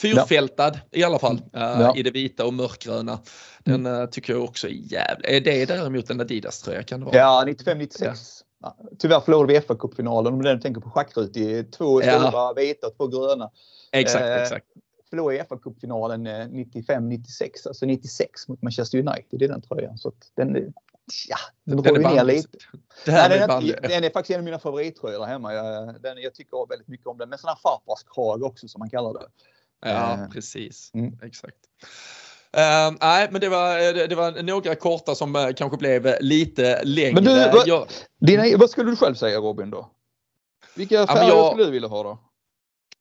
[0.01, 0.99] fyrfältad ja.
[0.99, 1.81] i alla fall mm.
[1.81, 1.95] ja.
[1.95, 3.19] i det vita och mörkgröna.
[3.63, 4.09] Den mm.
[4.09, 5.29] tycker jag också är jävligt.
[5.29, 6.83] Är det däremot en Adidas-tröja?
[6.83, 7.17] Kan det vara?
[7.17, 8.41] Ja, 95-96.
[8.61, 8.77] Ja.
[8.99, 11.73] Tyvärr förlorade vi FA-cupfinalen om du tänker på schackrutigt.
[11.73, 13.51] Två stora vita och två gröna.
[13.91, 14.65] Exakt, eh, exakt
[15.15, 19.97] förlorade FA-cupfinalen 95-96, alltså 96 mot Manchester United i den tröjan.
[19.97, 20.73] Så den,
[21.27, 22.57] ja, den, den håller ner lite.
[23.07, 25.53] Nej, den, är, den är faktiskt en av mina favorittröjor där hemma.
[25.53, 27.29] Jag, den, jag tycker väldigt mycket om den.
[27.29, 29.27] Med sån här farfarskrag också som man kallar det.
[29.89, 30.91] Ja, uh, precis.
[30.93, 31.19] Mm.
[31.23, 31.57] Exakt.
[32.57, 36.83] Uh, nej, men det var, det, det, var några korta som uh, kanske blev lite
[36.83, 37.13] längre.
[37.13, 37.87] Men du, vad, jag,
[38.19, 39.91] dina, vad skulle du själv säga Robin då?
[40.75, 42.19] Vilka färger ja, jag, skulle du vilja ha då?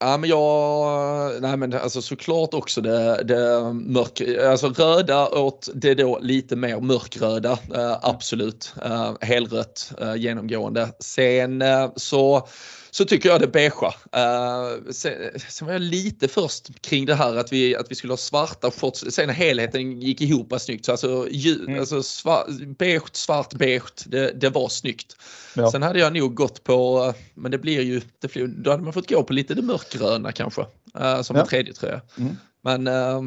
[0.04, 5.94] Ja men jag, nej men alltså såklart också det, det mörk, alltså röda åt det
[5.94, 8.74] då lite mer mörkröda, eh, absolut.
[8.84, 10.88] Eh, helrött eh, genomgående.
[10.98, 12.48] Sen eh, så
[12.94, 13.88] så tycker jag det beigea.
[13.88, 15.12] Uh, sen,
[15.48, 18.70] sen, var jag lite först kring det här att vi, att vi skulle ha svarta
[18.70, 19.04] shorts.
[19.10, 20.84] Sen helheten gick ihop snyggt.
[20.84, 21.80] Så alltså, ju, mm.
[21.80, 22.46] alltså svar,
[22.78, 25.16] beige, svart, beige, det, det var snyggt.
[25.56, 25.70] Ja.
[25.70, 28.92] Sen hade jag nog gått på, men det blir ju, det blir, då hade man
[28.92, 30.60] fått gå på lite det mörkgröna kanske.
[31.00, 31.42] Uh, som ja.
[31.42, 32.00] en tredje tröja.
[32.18, 32.36] Mm.
[32.62, 33.22] Men uh,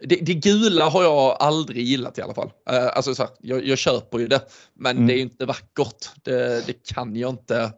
[0.00, 2.50] det, det, gula har jag aldrig gillat i alla fall.
[2.70, 4.40] Uh, alltså så här, jag, jag köper ju det,
[4.74, 5.06] men mm.
[5.06, 6.08] det är inte vackert.
[6.22, 7.72] Det, det kan jag inte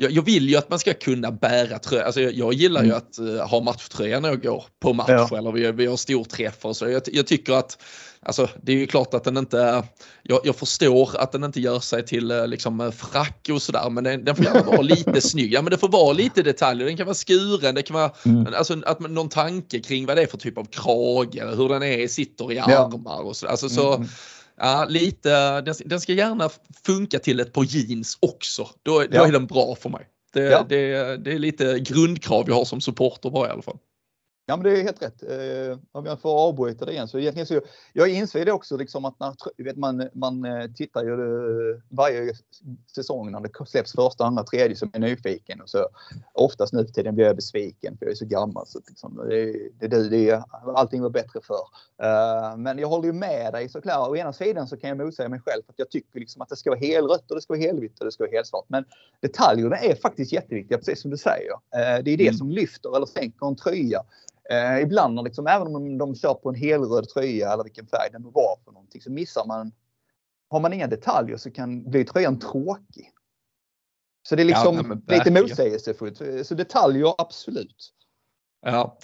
[0.00, 2.04] jag, jag, vill ju att man ska kunna bära tröja.
[2.04, 2.90] Alltså jag, jag gillar mm.
[2.90, 5.38] ju att uh, ha matchtröja när jag går på match ja.
[5.38, 6.72] eller vi, vi har storträffar.
[6.72, 7.78] Så jag, jag tycker att
[8.22, 9.82] Alltså, det är ju klart att den inte,
[10.22, 13.90] jag, jag förstår att den inte gör sig till eh, liksom eh, frack och sådär
[13.90, 15.52] men den, den får gärna vara lite snygg.
[15.52, 18.54] Ja men det får vara lite detaljer, den kan vara skuren, det kan vara mm.
[18.54, 22.08] alltså, att, någon tanke kring vad det är för typ av krage, hur den är,
[22.08, 23.46] sitter i armar och så.
[23.46, 24.08] Alltså, så mm.
[24.58, 26.50] Ja, lite, den, den, ska gärna
[26.84, 28.68] funka till ett par jeans också.
[28.82, 30.06] Då, då är den bra för mig.
[30.32, 30.66] Det, ja.
[30.68, 33.78] det, det, är lite grundkrav jag har som supporter bara i alla fall.
[34.50, 35.22] Ja, men det är helt rätt.
[35.22, 37.60] Eh, om jag får avbryta det igen så egentligen så
[37.92, 42.32] jag inser det också liksom att när vet, man, man eh, tittar ju eh, varje
[42.94, 45.88] säsong när det släpps första, andra, tredje som är nyfiken och så
[46.32, 49.88] oftast nu för tiden blir jag besviken för jag är så gammal så liksom, det,
[49.88, 51.68] det, det, allting var bättre förr.
[52.02, 54.08] Uh, men jag håller ju med dig såklart.
[54.08, 56.48] Å ena sidan så kan jag motsäga mig själv för att jag tycker liksom att
[56.48, 58.64] det ska vara helrött och det ska vara helvitt och det ska vara helsvart.
[58.68, 58.84] Men
[59.20, 61.52] detaljerna är faktiskt jätteviktiga, precis som du säger.
[61.52, 62.34] Uh, det är det mm.
[62.34, 64.02] som lyfter eller sänker en tröja.
[64.50, 68.22] Eh, ibland, liksom, även om de kör på en helröd tröja eller vilken färg den
[68.22, 69.72] var för någonting, så missar man.
[70.50, 73.12] Har man inga detaljer så kan bli tröjan tråkig.
[74.28, 76.46] Så det är liksom ja, lite motsägelsefullt.
[76.46, 77.92] Så detaljer, absolut.
[78.66, 78.98] Ja.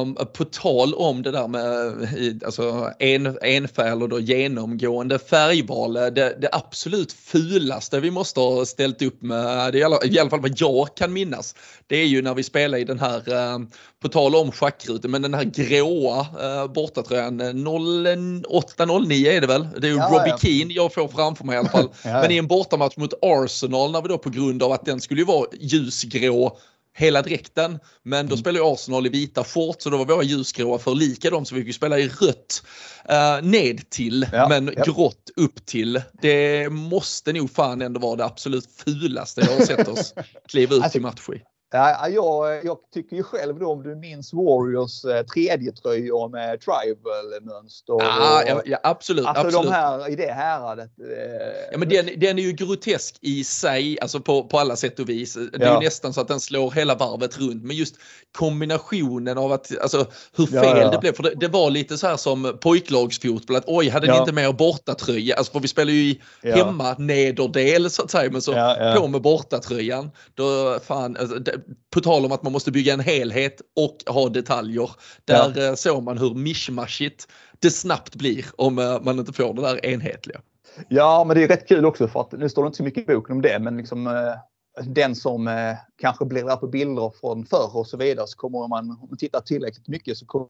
[0.00, 5.92] Um, på tal om det där med alltså, en, enfärg eller då genomgående färgval.
[5.92, 6.10] Det,
[6.40, 10.30] det absolut fulaste vi måste ha ställt upp med, det är i alla, i alla
[10.30, 11.54] fall vad jag kan minnas,
[11.86, 13.70] det är ju när vi spelar i den här, um,
[14.02, 19.68] på tal om schackrutan, men den här gråa uh, bortatröjan, 0809 är det väl?
[19.78, 20.38] Det är ju ja, Robbie ja.
[20.38, 21.88] Keane jag får framför mig i alla fall.
[22.04, 25.00] ja, men i en bortamatch mot Arsenal när vi då på grund av att den
[25.00, 26.58] skulle ju vara ljusgrå
[26.96, 27.78] hela dräkten.
[28.02, 28.40] Men då mm.
[28.40, 31.54] spelar ju Arsenal i vita shorts så då var våra ljusgråa för lika dem så
[31.54, 32.62] vi fick spela i rött
[33.10, 34.84] uh, ned till ja, men ja.
[34.84, 36.02] grått upp till.
[36.22, 40.14] Det måste nog fan ändå vara det absolut fulaste jag har sett oss
[40.48, 41.42] kliva ut alltså, i match i.
[41.70, 47.96] Ja, jag, jag tycker ju själv då om du minns Warriors eh, med tribal-mönster.
[47.98, 49.26] Ja, ja, ja, absolut.
[49.26, 49.66] Alltså absolut.
[49.66, 50.90] de här i det häradet.
[51.00, 54.98] Eh, ja, men den, den är ju grotesk i sig, alltså på, på alla sätt
[54.98, 55.34] och vis.
[55.34, 55.74] Det är ja.
[55.74, 57.64] ju nästan så att den slår hela varvet runt.
[57.64, 57.96] Men just
[58.32, 61.12] kombinationen av att, alltså hur fel det blev.
[61.12, 64.48] För det, det, var lite så här som pojklagsfotboll, att oj, hade ni inte med
[64.48, 65.36] er bortatröja?
[65.36, 68.52] Alltså för vi spelar ju i hemma nederdel så att säga, men så
[68.96, 70.10] på med bortatröjan.
[70.34, 71.55] Då fan, alltså,
[71.90, 74.90] på tal om att man måste bygga en helhet och ha detaljer.
[75.24, 75.68] Där ja.
[75.68, 79.86] Eh, såg man hur mischmaschigt det snabbt blir om eh, man inte får det där
[79.86, 80.40] enhetliga.
[80.88, 83.02] Ja, men det är rätt kul också för att nu står det inte så mycket
[83.02, 87.46] i boken om det, men liksom eh, den som kanske blir där på bilder från
[87.46, 90.48] förr och så vidare så kommer man, om man tittar tillräckligt mycket så kommer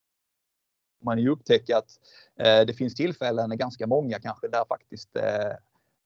[1.05, 1.91] man ju upptäcka att
[2.67, 5.17] det finns tillfällen, ganska många kanske, där faktiskt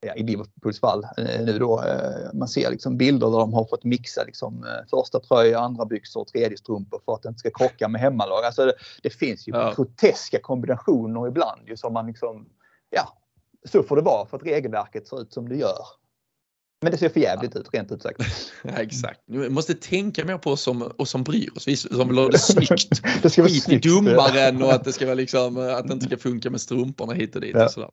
[0.01, 1.83] ja, i Liverpools fall eh, nu då.
[1.83, 5.85] Eh, man ser liksom bilder där de har fått mixa liksom eh, första tröja, andra
[5.85, 8.45] byxor och tredje strumpor för att det inte ska krocka med hemmalag.
[8.45, 9.73] Alltså det, det finns ju ja.
[9.77, 12.49] groteska kombinationer ibland ju som man liksom,
[12.91, 13.19] ja,
[13.65, 16.00] så får det vara för att regelverket ser ut som det gör.
[16.83, 18.21] Men det ser för jävligt ut, rent ut sagt.
[18.63, 19.21] ja, exakt.
[19.27, 21.69] Vi måste tänka mer på oss som, oss som bryr oss.
[21.69, 23.03] Vi som vill ha det snyggt.
[23.23, 23.85] det ska vara snyggt.
[23.85, 27.35] domaren och att det ska vara liksom, att det inte ska funka med strumporna hit
[27.35, 27.55] och dit.
[27.55, 27.65] Ja.
[27.65, 27.91] Och sådär.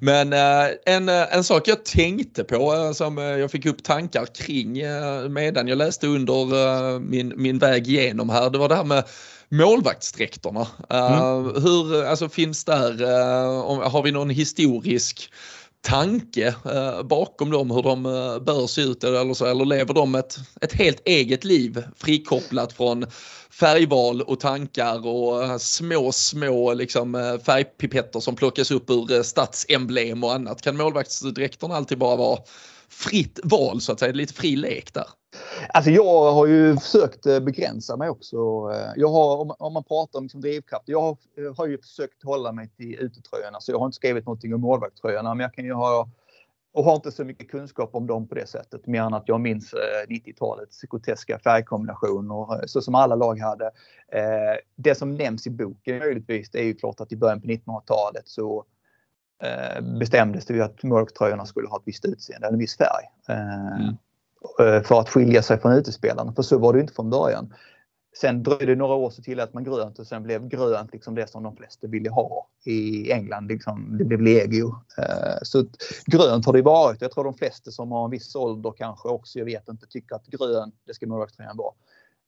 [0.00, 3.82] Men eh, en, eh, en sak jag tänkte på eh, som eh, jag fick upp
[3.82, 8.50] tankar kring eh, medan jag läste under eh, min, min väg igenom här.
[8.50, 9.04] Det var det här med
[9.48, 10.66] målvaktsdräkterna.
[10.90, 15.30] Eh, Hur, alltså finns där, eh, har vi någon historisk
[15.82, 20.14] tanke eh, bakom dem hur de eh, bör se ut eller, så, eller lever de
[20.14, 23.06] ett, ett helt eget liv frikopplat från
[23.50, 30.34] färgval och tankar och eh, små små liksom, färgpipetter som plockas upp ur stadsemblem och
[30.34, 30.62] annat.
[30.62, 32.38] Kan målvaktsdräkterna alltid bara vara
[32.88, 35.06] fritt val så att säga, lite fri lek där?
[35.74, 38.36] Alltså jag har ju försökt eh, begränsa mig också.
[38.74, 42.24] Eh, jag har, om- man pratar om liksom drivkraft, jag har, eh, har ju försökt
[42.24, 45.64] hålla mig till utetröjorna så jag har inte skrivit någonting om målvaktströjorna men jag kan
[45.64, 46.08] ju ha
[46.72, 49.40] och har inte så mycket kunskap om dem på det sättet mer än att jag
[49.40, 49.74] minns
[50.08, 53.70] 90-talets groteska färgkombinationer så som alla lag hade.
[54.76, 58.28] Det som nämns i boken möjligtvis det är ju klart att i början på 1900-talet
[58.28, 58.64] så
[59.98, 63.04] bestämdes det ju att mörktröjorna skulle ha ett visst utseende, en viss färg.
[63.80, 63.96] Mm
[64.60, 66.32] eh, för att skilja sig från utespelarna.
[66.32, 67.54] För så var det inte från början.
[68.20, 71.14] Sen dröjde det några år så till att man grönt och sen blev grönt liksom
[71.14, 73.46] det som de flesta ville ha i England.
[73.48, 74.74] Liksom, det blev legio.
[74.98, 75.64] Eh, Så
[76.06, 77.00] grönt har det varit.
[77.02, 80.14] Jag tror de flesta som har en viss ålder kanske också, jag vet inte, tycker
[80.16, 81.72] att grönt, det ska målvaktströjan vara.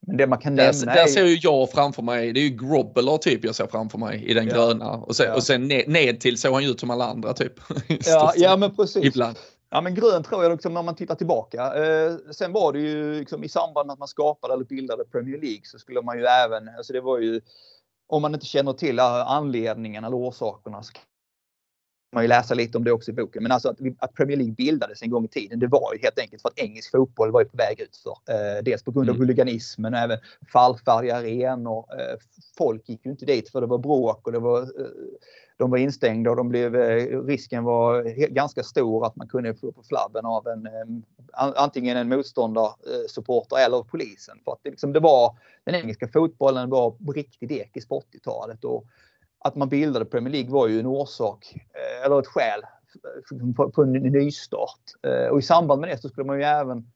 [0.07, 2.49] Men det man kan Där, nämna där är- ser ju jag framför mig, det är
[2.49, 4.53] ju Grobbler typ jag ser framför mig i den Ja.
[4.53, 4.91] gröna.
[4.91, 5.35] Och sen, Ja.
[5.35, 7.53] och sen ned, ned till såg han ju ut som alla andra typ.
[8.05, 9.05] Ja, ja men precis.
[9.05, 9.37] Ibland.
[9.73, 11.85] Ja men grön tror jag liksom när man tittar tillbaka.
[11.85, 15.41] Eh, sen var det ju liksom i samband med att man skapade eller bildade Premier
[15.41, 17.41] League så skulle man ju även, alltså det var ju
[18.07, 21.03] om man inte känner till anledningen eller orsakerna så kan
[22.13, 23.43] man ju läsa lite om det också i boken.
[23.43, 26.19] Men alltså att, att Premier League bildades en gång i tiden det var ju helt
[26.19, 28.33] enkelt för att engelsk fotboll var ju på väg ut för.
[28.33, 29.27] Eh, dels på grund av Mm.
[29.27, 30.19] huliganismen och även
[30.53, 31.85] fallfärdiga arenor.
[31.99, 32.17] Eh,
[32.57, 34.87] folk gick ju inte dit för det var bråk och det var eh,
[35.63, 39.71] de var instängda och de blev, eh, risken var ganska stor att man kunde få
[39.71, 44.39] på flabben av en, eh, antingen en motståndarsupporter eh, eller polisen.
[44.45, 48.63] För att det, liksom, det var, den engelska fotbollen var på riktig dekis på 80-talet
[48.63, 48.85] och
[49.39, 51.55] att man bildade Premier League var ju en orsak
[52.05, 52.61] eller ett skäl
[53.73, 54.81] på, en nystart.
[55.31, 56.91] Och i samband med det så skulle man ju även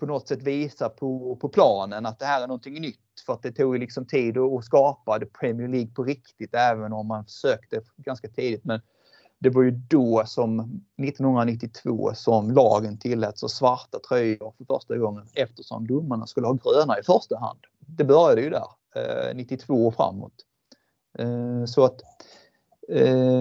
[0.00, 2.98] på något sätt visa på, på planen att det här är någonting nytt.
[3.26, 7.06] För att det tog liksom tid att skapa det Premier League på riktigt även om
[7.06, 8.64] man försökte ganska tidigt.
[8.64, 8.80] Men
[9.38, 15.26] det var ju då som 1992 som lagen tilläts och svarta tröjor för första gången
[15.34, 17.58] eftersom domarna skulle ha gröna i första hand.
[17.78, 20.34] Det började ju där, eh, 92 och framåt.
[21.18, 22.06] Eh, så att eh,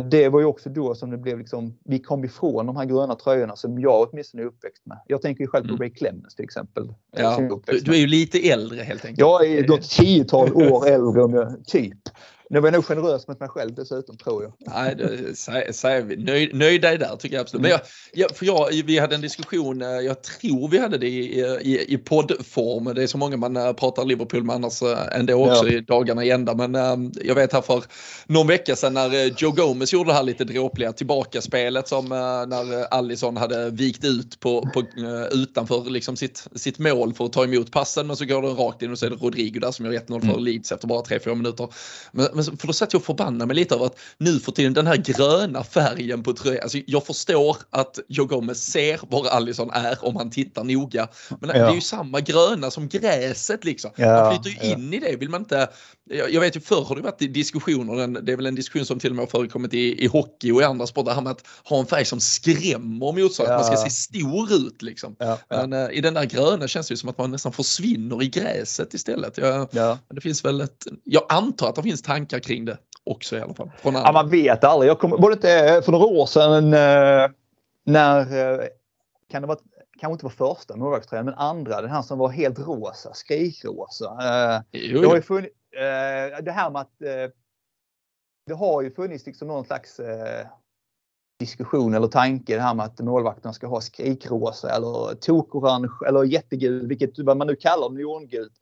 [0.09, 3.15] det var ju också då som det blev liksom, vi kom ifrån de här gröna
[3.15, 4.97] tröjorna som jag åtminstone är uppväxt med.
[5.07, 5.79] Jag tänker ju själv på Mm.
[5.79, 6.83] Ray Clemens till exempel.
[6.87, 6.93] eh,
[7.23, 7.35] Ja.
[7.41, 9.19] är Du, du är ju lite äldre helt enkelt.
[9.19, 11.97] Jag är något tiotal år äldre om jag, typ.
[12.51, 14.53] Nu var jag nog generös mot mig själv dessutom tror jag.
[14.59, 17.61] Nej, det, säg, säg, nöj, nöj dig där tycker jag absolut.
[17.61, 17.81] Men jag,
[18.13, 21.93] jag, för jag, vi hade en diskussion, eh, jag tror vi hade det i, i,
[21.93, 22.93] i poddform.
[22.95, 25.73] Det är så många man eh, pratar Liverpool med annars eh, ändå också Ja.
[25.73, 26.55] i dagarna i ända.
[26.55, 27.83] Men eh, jag vet här för
[28.25, 32.09] någon vecka sedan när Joe Gomez gjorde det här lite dråpliga tillbakaspelet som
[32.49, 34.83] när Allison hade vikt ut på, på,
[35.31, 38.81] utanför liksom sitt, sitt mål för att ta emot passen men så går den rakt
[38.81, 40.43] in och så är det Rodrigo där som gör 1-0 för Mm.
[40.43, 41.67] Leeds efter bara 3-4 minuter.
[42.11, 44.73] Men, men, för då satt jag och förbannade mig lite över att nu för tiden
[44.73, 46.63] den här gröna färgen på tröjan.
[46.63, 51.07] Alltså jag förstår att Joe Gomez ser var Allison är om han tittar noga.
[51.39, 53.91] Men det är ju samma gröna som gräset liksom.
[53.95, 54.75] Ja, man flyter ju ja.
[54.75, 55.15] in i det.
[55.15, 55.69] Vill man inte,
[56.09, 58.99] jag, jag vet ju förr har det varit diskussioner, det är väl en diskussion som
[58.99, 61.31] till och med har förekommit i, i hockey och i andra sporter, det här med
[61.31, 63.89] att ha en färg som skrämmer motståndaren, att man ska Ja.
[63.89, 65.15] se stor ut liksom.
[65.19, 67.51] Ja, ja, Men eh, i den där gröna känns det ju som att man nästan
[67.53, 69.37] försvinner i gräset istället.
[69.37, 69.97] Jag, ja.
[70.13, 73.53] det finns väl ett, jag antar att det finns tankar kring det också i alla
[73.53, 73.71] fall.
[73.77, 74.89] Från Ja, man vet aldrig.
[74.89, 77.31] Jag kommer, var det inte för några år sedan eh,
[77.85, 78.67] när, eh,
[79.31, 79.59] kan det vara,
[79.99, 84.05] kanske inte var första målvaktströjan, men andra, den här som var helt rosa, skrikrosa.
[84.05, 85.17] Eh, jo, det, har jo.
[85.17, 87.31] ju funnits, eh, det här med att eh,
[88.45, 90.47] det har ju funnits liksom någon slags eh,
[91.39, 96.87] diskussion eller tanke det här med att målvakterna ska ha skrikrosa eller tokorange eller jättegul,
[96.87, 98.53] vilket vad man nu kallar neongult.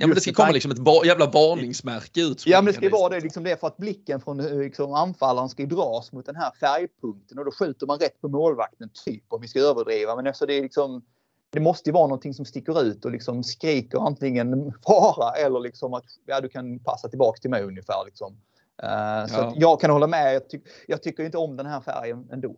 [0.00, 2.46] Ja, men det ska komma liksom ett va- jävla varningsmärke ut.
[2.46, 4.94] Ja men det ska ju vara det, liksom det för att blicken från eh, liksom,
[4.94, 9.24] anfallaren ska dras mot den här färgpunkten och då skjuter man rätt på målvakten typ
[9.28, 10.16] om vi ska överdriva.
[10.16, 11.02] Men alltså det är liksom
[11.52, 15.94] det måste ju vara någonting som sticker ut och liksom skriker antingen fara eller liksom
[15.94, 18.04] att ja, du kan passa tillbaks till mig ungefär.
[18.06, 18.32] Liksom.
[18.32, 19.44] Så Ja.
[19.48, 20.34] att jag kan hålla med.
[20.34, 22.56] Jag, ty jag tycker inte om den här färgen ändå.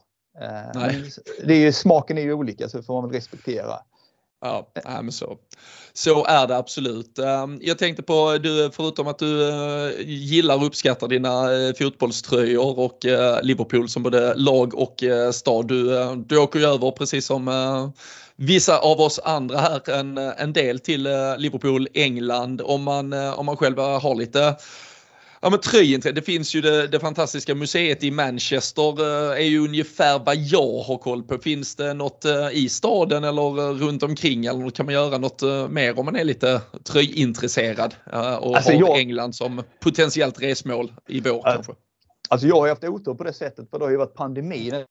[0.75, 1.11] Nej.
[1.47, 3.75] det är ju, smaken är ju olika så det får man väl respektera.
[4.43, 5.37] Ja, men så.
[5.93, 7.19] så är det absolut.
[7.19, 12.79] Ehm, jag tänkte på, du, förutom att du eh, gillar och uppskattar dina eh, fotbollströjor
[12.79, 15.69] och eh, Liverpool som både lag och stad.
[15.69, 17.93] Du, du åker ju över precis som
[18.37, 21.03] vissa av oss andra här en, en del till
[21.39, 22.61] Liverpool, England.
[22.65, 24.57] Om man, om man själv har lite
[25.45, 29.59] Ja men tröjintresse, det finns ju det, det, fantastiska museet i Manchester eh, är ju
[29.59, 31.39] ungefär vad jag har koll på.
[31.39, 35.43] Finns det något eh, i staden eller eh, runt omkring eller kan man göra något
[35.71, 37.95] mer om man är lite tröjintresserad
[38.41, 38.99] och alltså har jag...
[38.99, 41.73] England som potentiellt resmål i vår äh, kanske?
[42.29, 44.85] Alltså jag har haft otur på det sättet för det har ju varit pandemin jag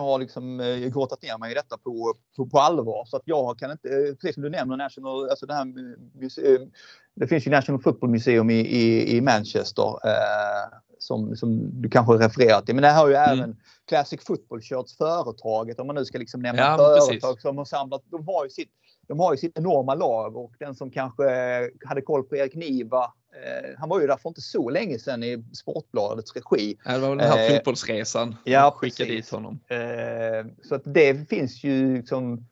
[0.00, 3.04] har liksom eh, grottat ner mig i detta på, på, på allvar.
[3.04, 5.66] Så att jag kan inte, eh, precis som du nämner, National, alltså det, här,
[7.14, 12.12] det finns ju National Football Museum i, i, i Manchester eh, som, som du kanske
[12.12, 12.74] refererar till.
[12.74, 13.38] Men det här har ju mm.
[13.38, 13.56] även
[13.88, 17.42] Classic Football Shirts företaget om man nu ska liksom nämna ja, företag precis.
[17.42, 18.02] som har samlat.
[18.10, 18.70] De har ju sitt
[19.08, 21.24] de har ju sitt enorma lag och den som kanske
[21.84, 23.10] hade koll på Erik Niva eh,
[23.78, 26.76] han var ju där för inte så länge sedan i Sportbladets regi.
[26.84, 28.36] Ja, det var väl den här eh, fotbollsresan.
[28.44, 29.60] Ja, skickade dit honom.
[29.68, 32.46] Eh, så att det finns ju liksom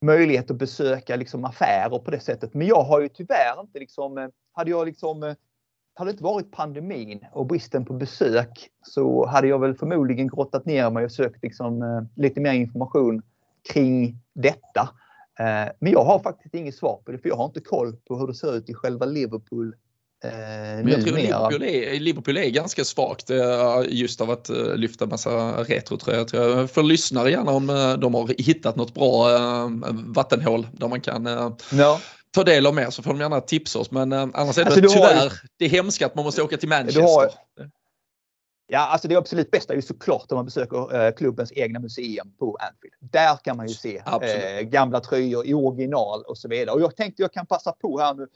[0.00, 2.54] möjlighet att besöka liksom affärer på det sättet.
[2.54, 5.34] Men jag har ju tyvärr inte liksom, eh, hade jag liksom eh,
[5.94, 10.66] hade det inte varit pandemin och bristen på besök så hade jag väl förmodligen grottat
[10.66, 13.22] ner mig och sökt liksom, eh, lite mer information
[13.72, 14.90] kring detta.
[15.38, 18.18] Eh, men jag har faktiskt inget svar på det för jag har inte koll på
[18.18, 19.74] hur det ser ut i själva Liverpool eh,
[20.22, 25.62] men jag tror Liverpool är, Liverpool är ganska svagt eh, just av att lyfta massa
[25.64, 26.26] retrotröjor.
[26.32, 29.28] Jag får lyssnare gärna om de har hittat något bra
[29.92, 31.26] vattenhål där man kan
[31.72, 32.00] ja.
[32.30, 33.90] ta del av mer så får de gärna tipsa oss.
[33.90, 35.30] Men annars är det alltså, tyvärr ju...
[35.56, 37.02] det hemska att man måste åka till Manchester.
[37.02, 37.30] Har,
[38.66, 42.32] Ja, alltså det absolut bästa är ju såklart om man besöker eh, klubbens egna museum
[42.38, 42.94] på Anfield.
[43.12, 46.74] Där kan man ju se eh, gamla tröjor i original och så vidare.
[46.74, 48.28] Och jag tänkte jag kan passa på här nu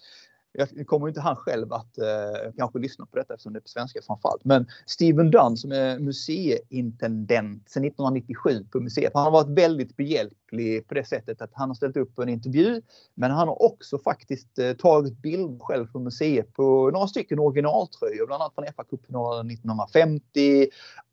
[0.59, 3.69] jag kommer inte han själv att eh, kanske lyssna på detta eftersom det är på
[3.69, 4.45] svenska framförallt.
[4.45, 9.13] Men Steven Dunn som är museiintendent sedan 1997 på museet.
[9.15, 12.29] Han har varit väldigt behjälplig på det sättet att han har ställt upp på en
[12.29, 12.83] intervju.
[13.15, 18.27] Men han har också faktiskt eh, tagit bilder själv på museet på några stycken originaltröjor.
[18.27, 20.67] Bland annat från fa cupen 1950,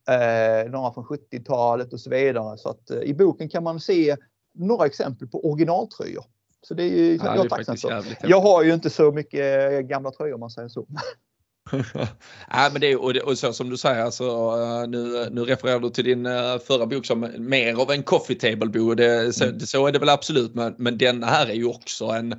[0.10, 2.58] eh, några från 70-talet och så vidare.
[2.58, 4.16] Så att eh, i boken kan man se
[4.54, 6.26] några exempel på originaltröjor.
[6.68, 8.04] Så det är ju ja, jag tacksam för.
[8.24, 10.86] Jag har ju inte så mycket eh, gamla tröjor om man säger så.
[12.54, 15.42] Nej, men det är, och, det, och så som du säger, alltså, eh, nu, nu
[15.42, 18.98] refererar du till din uh, förra bok som mer av en coffee table bok.
[18.98, 19.60] Det, så, mm.
[19.60, 22.36] så är det väl absolut, men, men denna här är ju också en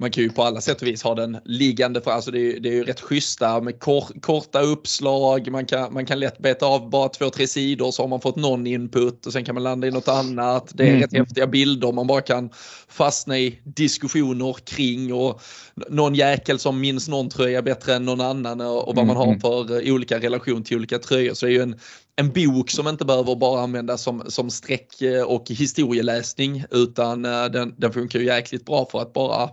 [0.00, 2.60] man kan ju på alla sätt och vis ha den liggande för alltså det är,
[2.60, 5.50] det är ju rätt schyssta med kor, korta uppslag.
[5.50, 8.36] Man kan, man kan lätt beta av bara två, tre sidor så har man fått
[8.36, 10.70] någon input och sen kan man landa i något annat.
[10.74, 11.00] Det är mm.
[11.00, 12.50] rätt häftiga bilder man bara kan
[12.88, 15.42] fastna i diskussioner kring och
[15.88, 19.40] någon jäkel som minns någon tröja bättre än någon annan och, vad man har mm.
[19.40, 21.34] för olika relation till olika tröjor.
[21.34, 21.78] Så det är ju en,
[22.16, 24.88] en bok som inte behöver bara användas som, som streck
[25.26, 29.48] och historieläsning utan eh, den, den funkar ju jäkligt bra för att bara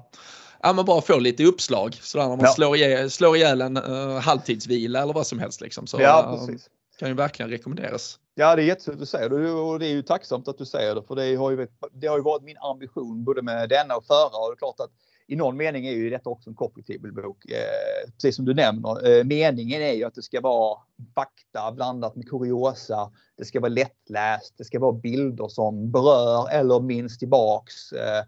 [0.67, 1.93] ja, men bara få lite uppslag.
[1.93, 2.51] Sådär när man ja.
[2.51, 5.61] slår, ihjäl, slår ihjäl en uh, halvtidsvila eller vad som helst.
[5.61, 5.87] Liksom.
[5.87, 6.67] Så, ja, eh, precis.
[6.67, 8.19] Uh, kan ju verkligen rekommenderas.
[8.35, 10.65] Ja, det är jättefint att du säger det och det är ju tacksamt att du
[10.65, 13.95] säger det för det har ju, det har ju varit min ambition både med denna
[13.95, 14.91] och förra och det är klart att
[15.27, 17.45] i någon mening är ju detta också en kompatibel bok.
[17.45, 19.09] Eh, precis som du nämner.
[19.09, 20.79] Eh, meningen är ju att det ska vara
[21.15, 23.11] fakta blandat med kuriosa.
[23.37, 24.53] Det ska vara lättläst.
[24.57, 27.91] Det ska vara bilder som berör eller minns tillbaks.
[27.91, 28.23] Eh,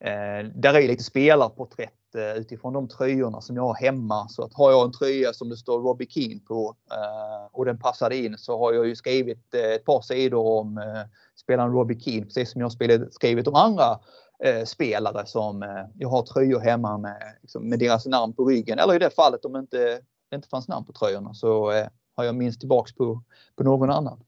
[0.00, 4.28] Eh, där är lite spelarporträtt eh, utifrån de tröjorna som jag har hemma.
[4.28, 7.78] Så att har jag en tröja som det står Robbie Keane på eh, och den
[7.78, 11.02] passar in så har jag ju skrivit eh, ett par sidor om eh,
[11.36, 14.00] spelaren Robbie Keane precis som jag spelat, skrivit om andra
[14.44, 18.78] eh, spelare som eh, jag har tröjor hemma med, liksom, med deras namn på ryggen.
[18.78, 21.86] Eller i det fallet om det inte, det inte fanns namn på tröjorna så eh,
[22.16, 23.22] har jag minst tillbaks på,
[23.56, 24.20] på någon annan.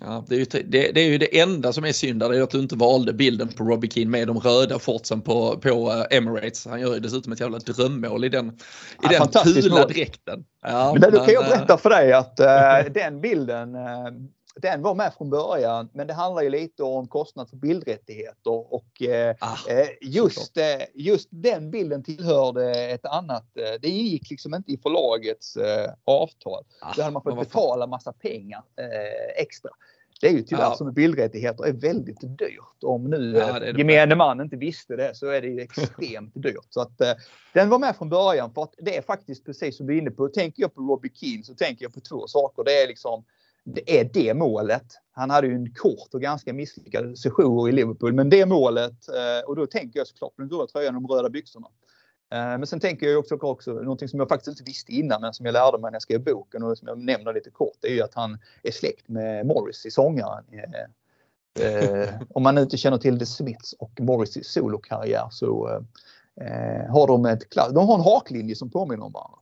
[0.00, 2.42] Ja, det, är ju, det, det, är ju det enda som är synd där, är
[2.42, 6.16] att du inte valde bilden på Robbie Keane med de röda fortsen på, på eh,
[6.16, 6.66] Emirates.
[6.66, 8.52] Han gör ju dessutom ett jävla drömmål i den, i
[9.10, 10.44] ja, den fula dräkten.
[10.62, 13.82] Ja, men, men, då kan jag berätta för dig att uh, den bilden uh,
[14.56, 19.02] den var med från början, men det handlar ju lite om kostnad för bildrättigheter och
[19.02, 19.56] eh, ah,
[20.00, 23.56] just, eh, just den bilden tillhörde ett annat.
[23.56, 26.64] Eh, det ingick liksom inte i förlagets eh, avtal.
[26.80, 29.70] Ah, Då hade man fått betala massa pengar eh, extra.
[30.20, 30.74] Det är ju tyvärr ja.
[30.74, 32.82] som bildrättigheter är väldigt dyrt.
[32.82, 36.32] Om nu ja, det det gemene man inte visste det så är det ju extremt
[36.42, 36.66] dyrt.
[36.70, 37.12] Så att, eh,
[37.52, 40.10] den var med från början för att det är faktiskt precis som du är inne
[40.10, 40.28] på.
[40.28, 42.64] Tänker jag på Robbie Keane så tänker jag på två saker.
[42.64, 43.24] Det är liksom
[43.64, 44.86] det är det målet.
[45.12, 49.48] Han hade ju en kort och ganska misslyckad sejour i Liverpool, men det målet eh,
[49.48, 51.68] och då tänker jag såklart på den gula tröjan och de röda byxorna.
[52.32, 55.34] Eh, men sen tänker jag också, också någonting som jag faktiskt inte visste innan men
[55.34, 57.76] som jag lärde mig när jag skrev boken och som jag nämner lite kort.
[57.80, 60.44] Det är ju att han är släkt med Morrissey, sångaren.
[60.52, 65.80] Eh, eh, om man inte känner till The Smiths och Morrisseys solokarriär så eh,
[66.46, 69.38] eh har de ett de har en haklinje som påminner om varandra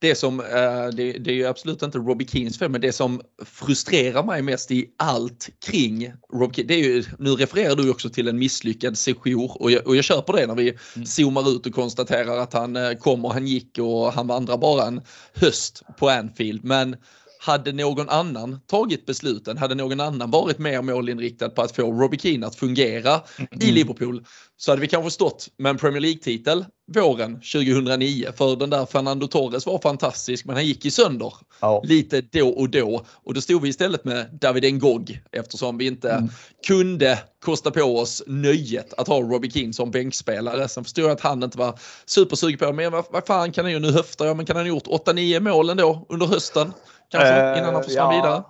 [0.00, 3.20] det som, eh, det, det är ju absolut inte Robbie Keens fel, men det som
[3.44, 8.10] frustrerar mig mest i allt kring Robbie Keane, det är ju, nu refererar du också
[8.10, 11.06] till en misslyckad sejour och jag, och jag köper det när vi mm.
[11.06, 14.86] zoomar ut och konstaterar att han eh, kom och han gick och han vandrar bara
[14.86, 15.00] en
[15.34, 16.64] höst på Anfield.
[16.64, 16.96] Men
[17.38, 22.18] hade någon annan tagit besluten, hade någon annan varit mer målinriktad på att få Robbie
[22.18, 23.48] Keane att fungera mm.
[23.60, 24.24] i Liverpool
[24.56, 26.64] så hade vi kanske stått med en Premier League-titel
[26.94, 28.26] våren 2009.
[28.36, 31.82] För den där Fernando Torres var fantastisk men han gick i sönder ja.
[31.84, 33.04] lite då och då.
[33.24, 36.30] Och då stod vi istället med David Ngog eftersom vi inte mm.
[36.66, 40.68] kunde kosta på oss nöjet att ha Robbie Keane som bänkspelare.
[40.68, 43.72] Sen förstod jag att han inte var supersugen på men vad, vad fan kan han
[43.72, 44.26] ju nu höfta?
[44.26, 46.72] Ja men kan han ha gjort 8-9 mål ändå under hösten?
[47.08, 48.22] Kanske eh, innan han försvann ja.
[48.22, 48.44] vidare?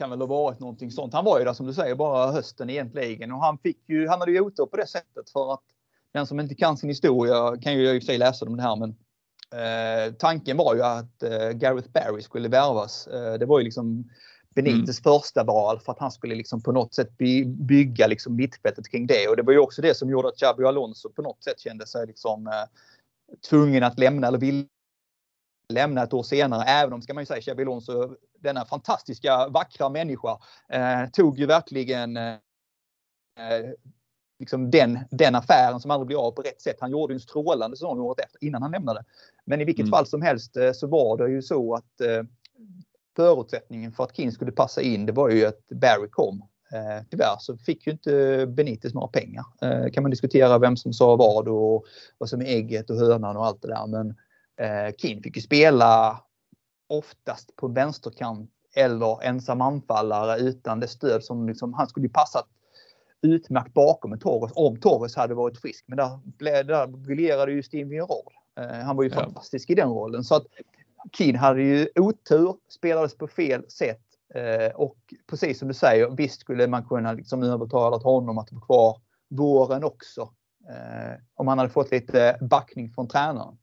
[0.00, 1.14] kan väl ha varit någonting sånt.
[1.14, 4.20] Han var ju där som du säger bara hösten egentligen och han fick ju, han
[4.20, 5.62] hade ju otur på det sättet för att
[6.12, 8.62] den som inte kan sin historia kan ju i och för sig läsa om det
[8.62, 8.90] här men
[9.54, 13.06] eh, tanken var ju att eh, Gareth Barry skulle värvas.
[13.06, 14.10] Eh, det var ju liksom
[14.54, 15.18] Benites mm.
[15.18, 19.06] första val för att han skulle liksom på något sätt by bygga liksom mittfältet kring
[19.06, 21.60] det och det var ju också det som gjorde att Xabi Alonso på något sätt
[21.60, 22.52] kände sig liksom eh,
[23.50, 24.66] tvungen att lämna eller ville
[25.70, 26.64] lämna ett år senare.
[26.64, 31.46] Även om, ska man ju säga, Xabi Alonso, denna fantastiska, vackra människa, eh, tog ju
[31.46, 32.36] verkligen eh,
[34.38, 36.76] liksom den, den affären som aldrig blev av på rätt sätt.
[36.80, 39.04] Han gjorde en strålande säsong året efter innan han lämnade.
[39.44, 39.90] Men i vilket mm.
[39.90, 42.22] fall som helst eh, så var det ju så att eh,
[43.16, 46.42] förutsättningen för att King skulle passa in det var ju att Barry kom.
[46.72, 49.44] Eh, tyvärr så fick ju inte Benitez några pengar.
[49.62, 51.84] Eh, kan man diskutera vem som sa vad och
[52.18, 53.86] vad som är ägget och hönan och allt det där.
[53.86, 54.14] Men
[54.60, 56.20] eh, King fick ju spela
[56.88, 62.46] oftast på vänsterkant eller ensam anfallare utan det stöd som liksom, han skulle passat
[63.22, 65.84] utmärkt bakom en Torres om Torres hade varit frisk.
[65.88, 68.32] Men där, där briljerade ju Steven Gerrard.
[68.60, 69.16] Eh, han var ju ja.
[69.16, 70.24] fantastisk i den rollen.
[70.24, 70.46] Så att
[71.12, 74.02] Keane hade ju otur, spelades på fel sätt
[74.34, 74.96] eh, och
[75.26, 79.84] precis som du säger, visst skulle man kunna liksom övertalat honom att vara kvar våren
[79.84, 80.30] också.
[80.68, 83.58] Eh, om han hade fått lite backning från tränaren.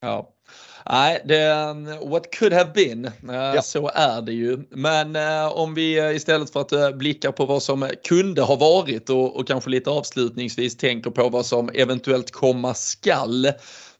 [0.00, 0.32] Ja.
[0.90, 3.62] Nej, det, um, what could have been, uh, ja.
[3.62, 4.58] så är det ju.
[4.70, 9.10] Men uh, om vi uh, istället för att blicka på vad som kunde ha varit
[9.10, 13.52] och, och kanske lite avslutningsvis tänker på vad som eventuellt komma skall.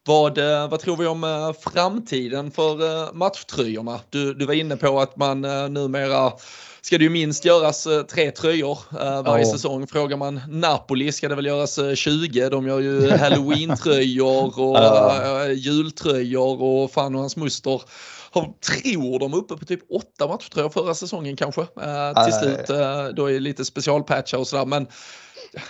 [0.07, 0.38] Vad,
[0.70, 4.01] vad tror vi om framtiden för matchtröjorna?
[4.11, 5.40] Du, du var inne på att man
[5.72, 6.32] numera
[6.87, 9.53] ska det ju minst göras eh, tre tröjor eh, varje oh.
[9.53, 9.87] säsong.
[9.87, 12.41] Frågar man Napoli ska det väl göras 20.
[12.41, 15.53] Eh, De gör ju halloween-tröjor och oh.
[15.53, 17.82] jultröjor och fan och hans muster
[18.30, 21.61] har, tror de uppe på typ åtta matchtröjor förra säsongen kanske.
[21.61, 24.66] Eh, till slut eh, då är det lite specialpatchar och sådär.
[24.66, 24.87] Men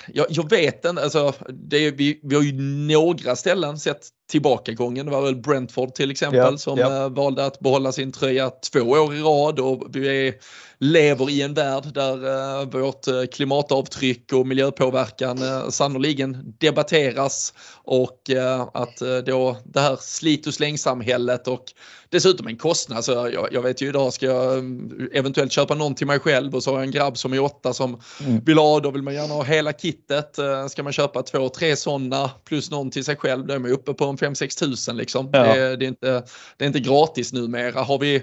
[0.06, 2.52] jag, jag vet inte, alltså, det, vi, vi har ju
[2.86, 5.06] några ställen sett tillbakagången.
[5.06, 7.04] Det var väl Brentford till exempel ja, som ja.
[7.04, 10.34] Äh, valde att behålla sin tröja två år i rad och vi
[10.78, 12.24] lever i en värld där
[12.60, 15.38] äh, vårt äh, klimatavtryck och miljöpåverkan
[15.72, 17.54] sannoliken debatteras
[17.84, 18.30] och
[18.72, 21.64] att då det här slit och slängsamhället och
[22.08, 23.04] dessutom en kostnad.
[23.04, 24.64] Så jag, jag, vet ju idag ska jag
[25.12, 27.72] eventuellt köpa någon till mig själv och så har jag en grabb som är åtta
[27.72, 28.40] som mm.
[28.44, 30.38] vill ha, då vill man gärna ha hela kittet.
[30.68, 33.94] Ska man köpa två, tre sådana plus någon till sig själv, då är man uppe
[33.94, 35.30] på en 5-6 tusen liksom.
[35.32, 35.54] Ja.
[35.54, 36.24] Det, det, är inte,
[36.56, 37.82] det är inte gratis numera.
[37.82, 38.22] Har vi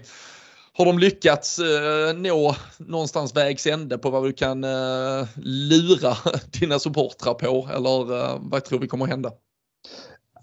[0.76, 6.14] har de lyckats eh, nå någonstans vägs ände på vad du kan eh, lura
[6.60, 9.32] dina supportrar på eller eh, vad tror vi kommer hända?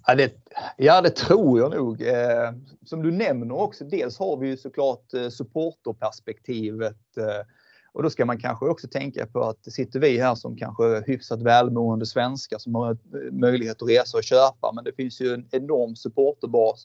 [0.07, 0.33] Ja det,
[0.77, 2.03] ja, det tror jag nog.
[2.03, 2.53] Eh,
[2.87, 7.17] som du nämner också, dels har vi ju såklart eh, supporterperspektivet.
[7.17, 7.47] Eh,
[7.93, 11.43] och då ska man kanske också tänka på att sitter vi här som kanske hyfsat
[11.43, 14.73] välmående svenskar som har eh, möjlighet att resa och köpa.
[14.73, 16.85] Men det finns ju en enorm supporterbas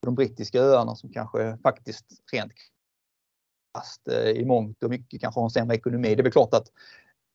[0.00, 2.52] på de brittiska öarna som kanske faktiskt rent
[3.74, 6.14] krasst eh, i mångt och mycket kanske har en sämre ekonomi.
[6.14, 6.66] Det är väl klart att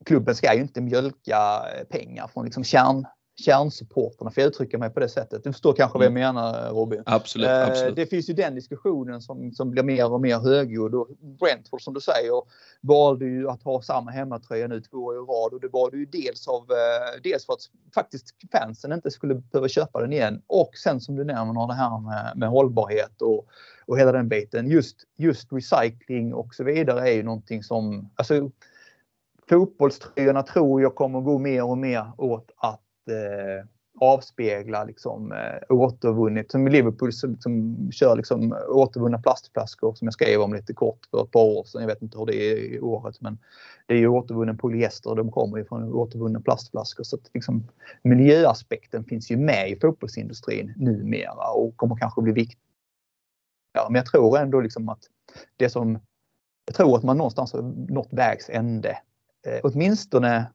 [0.06, 3.06] klubben ska ju inte mjölka eh, pengar från liksom kärn,
[3.36, 5.44] kärnsupporterna, för jag uttrycker mig på det sättet.
[5.44, 6.36] Du förstår kanske vad jag mm.
[6.36, 7.04] menar Robin?
[7.06, 7.96] Absolut, eh, absolut.
[7.96, 11.08] Det finns ju den diskussionen som, som blir mer och mer högljudd och
[11.40, 12.42] Brentford som du säger
[12.82, 15.98] valde ju att ha samma hemmatröja nu två år i rad och det var det
[15.98, 20.42] ju dels av eh, dels för att faktiskt fansen inte skulle behöva köpa den igen
[20.48, 23.48] och sen som du nämner det här med, med hållbarhet och,
[23.86, 24.68] och hela den biten.
[24.68, 28.52] Just, just recycling och så vidare är ju någonting som, alltså
[29.50, 33.66] fotbollströjorna tror jag kommer gå mer och mer åt att eh,
[34.00, 36.52] avspegla liksom, eh, återvunnet.
[36.52, 41.24] Som Liverpool som, som kör liksom, återvunna plastflaskor som jag skrev om lite kort för
[41.24, 41.82] ett par år sedan.
[41.82, 43.38] Jag vet inte hur det är i året men
[43.86, 47.04] det är ju återvunnen polyester och de kommer ju från återvunna plastflaskor.
[47.04, 47.68] Så att, liksom,
[48.04, 52.60] miljöaspekten finns ju med i fotbollsindustrin numera och kommer kanske bli viktig.
[53.74, 55.00] Ja, men jag tror ändå liksom att
[55.58, 56.00] det som
[56.66, 57.62] jag tror att man någonstans har
[57.94, 58.98] nått vägs ände.
[59.48, 60.46] Eh, åtminstone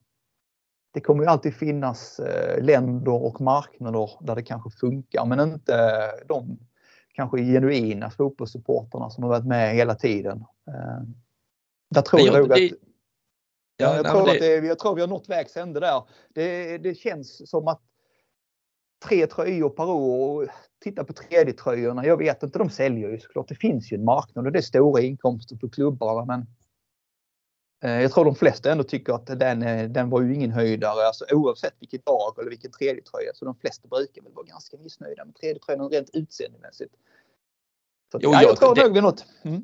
[0.93, 6.01] det kommer ju alltid finnas eh, länder och marknader där det kanske funkar men inte
[6.29, 6.59] de
[7.13, 10.45] kanske genuina fotbollssupporterna som har varit med hela tiden.
[10.69, 11.03] Eh,
[11.91, 12.59] där tror jag, nog att
[13.81, 14.33] Ja, jag, tror det...
[14.33, 16.03] att det, jag tror vi har nått vägs ände där.
[16.29, 17.81] Det, det känns som att
[19.05, 20.51] tre tröjor per år.
[20.83, 22.07] Titta på tredje tröjorna.
[22.07, 23.49] Jag vet inte, de säljer ju såklart.
[23.49, 26.25] Det finns ju en marknad och det är stora inkomster för klubbarna.
[26.25, 26.47] Men
[27.81, 31.25] jag tror de flesta ändå tycker att den, eh, den var ju ingen höjdare, alltså
[31.33, 33.33] oavsett vilket lag eller vilken tredje tröja.
[33.35, 36.95] Så de flesta brukar väl vara ganska missnöjda med tredje tröjan rent utseendemässigt.
[38.13, 39.25] Så, jo, ja, jag, jag tror nog vi något.
[39.43, 39.63] Mm.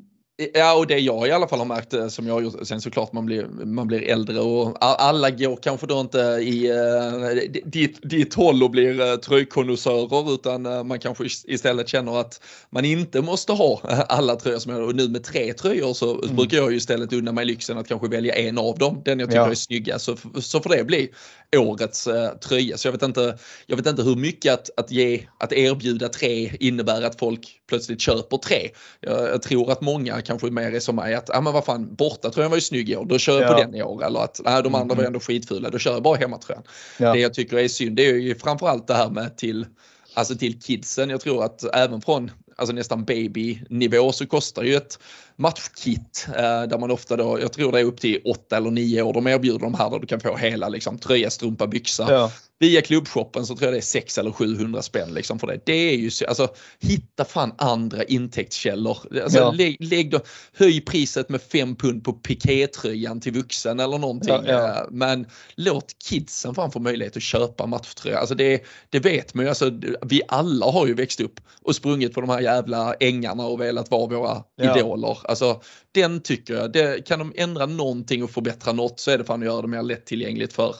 [0.53, 2.81] Ja, och det jag i alla fall har märkt eh, som jag har gjort, sen
[2.81, 8.09] såklart man blir, man blir äldre och alla går kanske då inte i uh, ditt,
[8.09, 13.21] ditt håll och blir uh, tröjkonnässörer utan uh, man kanske istället känner att man inte
[13.21, 16.35] måste ha alla tröjor som jag och nu med tre tröjor så mm.
[16.35, 19.29] brukar jag ju istället unna mig lyxen att kanske välja en av dem, den jag
[19.29, 19.51] tycker ja.
[19.51, 20.05] är snyggast.
[20.05, 21.09] Så, så får det bli
[21.55, 22.77] årets uh, tröja.
[22.77, 26.51] Så jag vet inte, jag vet inte hur mycket att, att, ge, att erbjuda tre
[26.59, 28.69] innebär att folk plötsligt köper tre.
[29.01, 31.95] Jag, jag tror att många kanske mer är som mig att, ja men vad fan,
[31.95, 33.53] borta tror jag var ju snygg i år, då kör jag ja.
[33.53, 34.05] på den i år.
[34.05, 35.07] Eller att, nej, de andra var mm.
[35.07, 36.63] ändå skitfula, då kör jag bara hemmatröjan.
[36.97, 37.13] Ja.
[37.13, 39.65] Det jag tycker är synd, det är ju framförallt det här med till,
[40.13, 41.09] alltså till kidsen.
[41.09, 44.99] Jag tror att även från alltså nästan babynivå så kostar ju ett
[45.37, 49.01] matchkit eh, där man ofta då, jag tror det är upp till 8 eller 9
[49.01, 52.07] år, de erbjuder de här där du kan få hela liksom, tröja, strumpa, byxa.
[52.09, 52.31] Ja.
[52.59, 55.59] Via klubbshoppen så tror jag det är 6 eller 700 spänn liksom för det.
[55.65, 56.47] Det är ju så, alltså
[56.79, 58.97] hitta fan andra intäktskällor.
[59.23, 59.51] Alltså, ja.
[59.51, 60.19] lägg, lägg då,
[60.53, 64.33] höj priset med 5 pund på pikétröjan till vuxen eller någonting.
[64.33, 64.69] Ja, ja.
[64.69, 65.25] Eh, men
[65.55, 68.19] låt kidsen fan få möjlighet att köpa matchtröja.
[68.19, 69.71] Alltså det, det vet man ju, alltså,
[70.01, 73.91] vi alla har ju växt upp och sprungit på de här jävla ängarna och velat
[73.91, 75.17] vara våra idoler.
[75.27, 75.61] Alltså
[75.91, 79.39] den tycker jag, det, kan de ändra någonting och förbättra något så är det fan
[79.39, 80.75] att göra det mer lättillgängligt för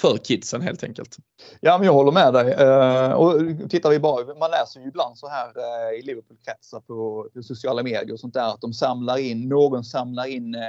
[0.00, 1.16] för kidsen helt enkelt.
[1.60, 2.52] Ja, men jag håller med dig.
[2.52, 7.28] Eh, och tittar vi bara, man läser ju ibland så här eh, i Liverpool-kretsar på,
[7.34, 10.60] på, sociala medier och sånt där att de samlar in, någon samlar in eh,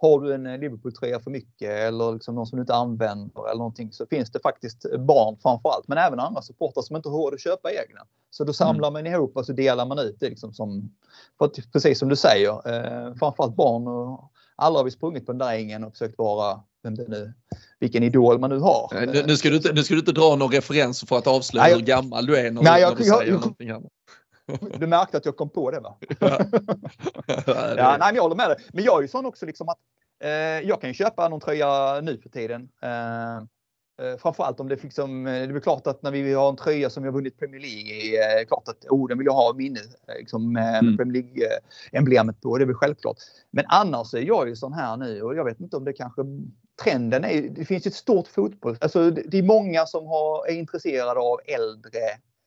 [0.00, 3.92] har du en Liverpool-tröja för mycket eller liksom någon som du inte använder eller någonting
[3.92, 7.40] så finns det faktiskt barn framförallt men även andra supportrar som inte har råd att
[7.40, 8.00] köpa egna.
[8.30, 9.04] Så då samlar mm.
[9.04, 10.94] man ihop och så delar man ut det liksom som,
[11.72, 15.52] precis som du säger, eh, framförallt barn och alla har vi sprungit på den där
[15.52, 17.34] ängen och försökt vara vem det nu,
[17.78, 19.06] vilken idol man nu har.
[19.06, 21.64] Nu, nu, ska, du inte, nu ska du inte dra någon referens för att avslöja
[21.64, 23.92] nej, hur gammal du är när, nej, jag, du säger jag, annat.
[24.78, 25.96] Du märkte att jag kom på det va?
[26.18, 26.38] ja.
[27.76, 28.56] ja, nej, jag håller med dig.
[28.72, 29.78] Men jag är ju sån också liksom att
[30.24, 30.30] eh,
[30.68, 32.68] jag kan ju köpa någon tröja nu för tiden.
[32.82, 33.42] Eh,
[34.02, 36.90] Eh, framförallt om det liksom, eh, det är klart att när vi har en tröja
[36.90, 39.54] som vi har vunnit Premier League i, eh, klart att oh, den vill jag ha
[39.54, 39.80] i minne
[40.18, 40.96] liksom, med mm.
[40.96, 43.16] Premier League-emblemet på, det är väl självklart.
[43.50, 46.22] Men annars är jag ju sån här nu och jag vet inte om det kanske
[46.84, 51.20] trenden är, det finns ett stort fotboll, alltså det är många som har, är intresserade
[51.20, 52.00] av äldre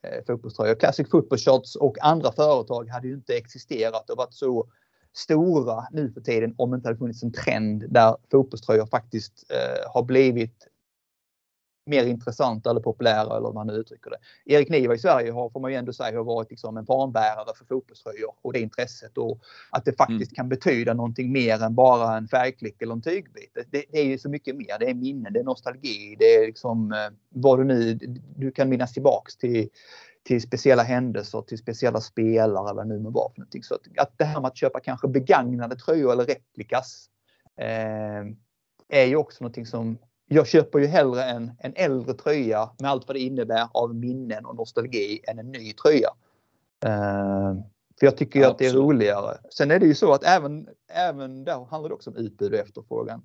[0.04, 0.76] Eh, fotbollströjor.
[0.76, 4.68] Classic Football Shots och andra företag hade ju inte existerat och varit så
[5.14, 9.92] stora nu för tiden om det inte hade funnits en trend där fotbollströjor faktiskt eh,
[9.94, 10.68] har blivit
[11.92, 14.18] mer intressanta eller populära eller vad man nu uttrycker det.
[14.54, 17.56] Erik Niva i Sverige har, får man ju ändå säga, har varit liksom en fanbärare
[17.58, 19.40] för fotbollströjor och det intresset och
[19.70, 20.36] att det faktiskt mm.
[20.36, 23.52] kan betyda någonting mer än bara en färgklick eller en tygbit.
[23.54, 24.80] Det, det, är ju så mycket mer.
[24.80, 26.98] Det är minnen, det är nostalgi, det är liksom eh,
[27.30, 27.94] vad du nu,
[28.36, 29.70] du kan minnas tillbaks till
[30.24, 33.64] till speciella händelser, till speciella spelare, vad nu må vara för någonting.
[33.64, 37.10] Så att, att det här med att köpa kanske begagnade tröjor eller replikas
[37.58, 38.26] eh,
[38.90, 39.98] är ju också någonting som
[40.34, 44.46] jag köper ju hellre en, en äldre tröja med allt vad det innebär av minnen
[44.46, 46.10] och nostalgi än en ny tröja.
[46.86, 47.62] Uh,
[48.00, 49.38] för jag tycker ju att det är roligare.
[49.50, 52.60] Sen är det ju så att även, även där handlar det också om utbud och
[52.60, 53.24] efterfrågan.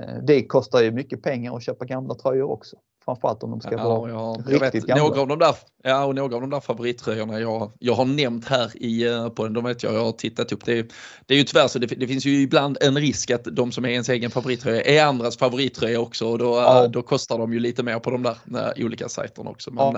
[0.00, 2.76] Uh, det kostar ju mycket pengar att köpa gamla tröjor också.
[3.04, 5.04] Framförallt om de ska ja, vara ja, riktigt vet, gamla.
[5.04, 8.48] Några av de där, ja, och några av de där favorittröjorna jag, jag har nämnt
[8.48, 10.64] här i eh, på den, de vet jag, jag har tittat upp.
[10.64, 10.88] Det,
[11.26, 13.84] det är ju tyvärr så, det, det, finns ju ibland en risk att de som
[13.84, 16.88] är ens egen favorittröja är andras favorittröja också och då, ja.
[16.88, 18.36] då kostar de ju lite mer på de där
[18.78, 19.70] äh, olika sajterna också.
[19.70, 19.94] Men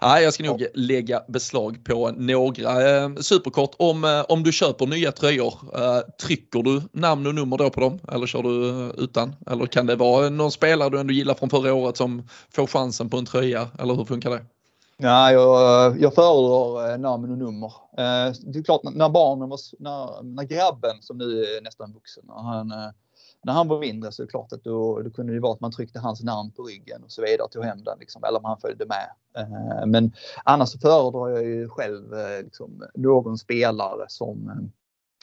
[0.00, 0.16] ja.
[0.16, 0.66] äh, jag ska nog ja.
[0.74, 3.02] lägga beslag på några.
[3.02, 7.70] Äh, superkort, om, om du köper nya tröjor, äh, trycker du namn och nummer då
[7.70, 9.36] på dem eller kör du utan?
[9.50, 12.15] Eller kan det vara någon spelare du ändå gillar från förra året som
[12.50, 14.44] får chansen på en tröja eller hur funkar det?
[14.98, 17.72] Nej, jag, jag föredrar eh, namn och nummer.
[17.98, 22.24] Eh, det är klart när barnen var, när, när grabben som nu är nästan vuxen,
[22.26, 22.90] när han, eh,
[23.44, 25.60] när han var mindre så är det klart att då, då kunde det vara att
[25.60, 28.38] man tryckte hans namn på ryggen och så vidare, och tog hem den liksom, eller
[28.38, 29.08] om han följde med.
[29.86, 30.12] Men
[30.44, 32.04] annars så föredrar jag ju själv
[32.44, 34.70] liksom, någon spelare som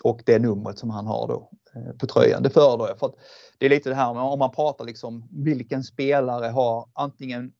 [0.03, 2.43] och det numret som han har då eh, på tröjan.
[2.43, 3.15] Det föredrar jag för att
[3.57, 7.53] det är lite det här med om man pratar liksom vilken spelare har antingen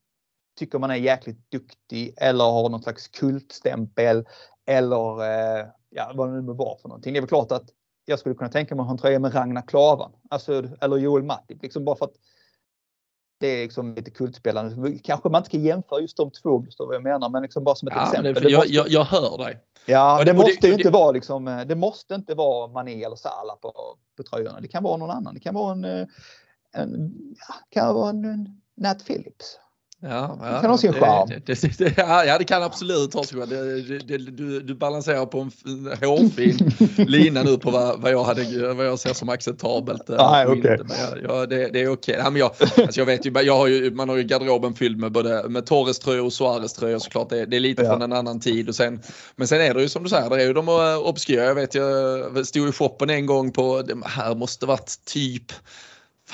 [0.58, 4.24] tycker man är jäkligt duktig eller har någon slags kultstämpel
[4.66, 7.12] eller eh, ja, vad det nu var för någonting.
[7.12, 7.70] Det är väl klart att
[8.04, 11.22] jag skulle kunna tänka mig att ha en tröja med Ragnar Klavan alltså, eller Joel
[11.22, 11.62] Matip.
[11.62, 12.14] Liksom bara för att
[13.44, 14.98] det är liksom lite kultspelande.
[14.98, 17.74] Kanske man inte ska jämföra just de två, förstår vad jag menar, men liksom bara
[17.74, 18.34] som ett ja, exempel.
[18.34, 19.58] Det, jag, måste, jag, jag, hör dig.
[19.86, 23.56] Ja, det, det måste ju inte vara liksom, det måste inte vara Mané eller Salah
[23.56, 23.72] på,
[24.16, 24.60] på tröjorna.
[24.60, 25.34] Det kan vara någon annan.
[25.34, 26.06] Det kan vara en, eh,
[26.72, 27.12] en,
[27.48, 29.58] ja, kan vara en, en Nat Phillips.
[30.08, 31.28] Ja, ja, det kan ha sin charm.
[31.28, 33.48] Det, det, ja, det kan absolut ha sin charm.
[34.36, 35.50] Du, du balanserar på en
[36.02, 36.72] hårfin
[37.08, 40.10] lina nu på vad, vad, jag hade, vad jag ser som acceptabelt.
[40.10, 40.78] Eh, ah, okay.
[41.22, 42.20] ja, det, det är okej.
[42.20, 42.38] Okay.
[42.38, 45.48] Ja, alltså jag vet ju, jag har ju, man har ju garderoben fylld med både
[45.48, 47.30] med Torres tröjor och Suarez tröjor såklart.
[47.30, 47.90] Det, det är lite ja.
[47.90, 48.68] från en annan tid.
[48.68, 49.02] Och sen,
[49.36, 51.44] men sen är det ju som du säger, det är ju de eh, obskyra.
[51.44, 55.52] Jag vet, jag stod i shoppen en gång på, det här måste varit typ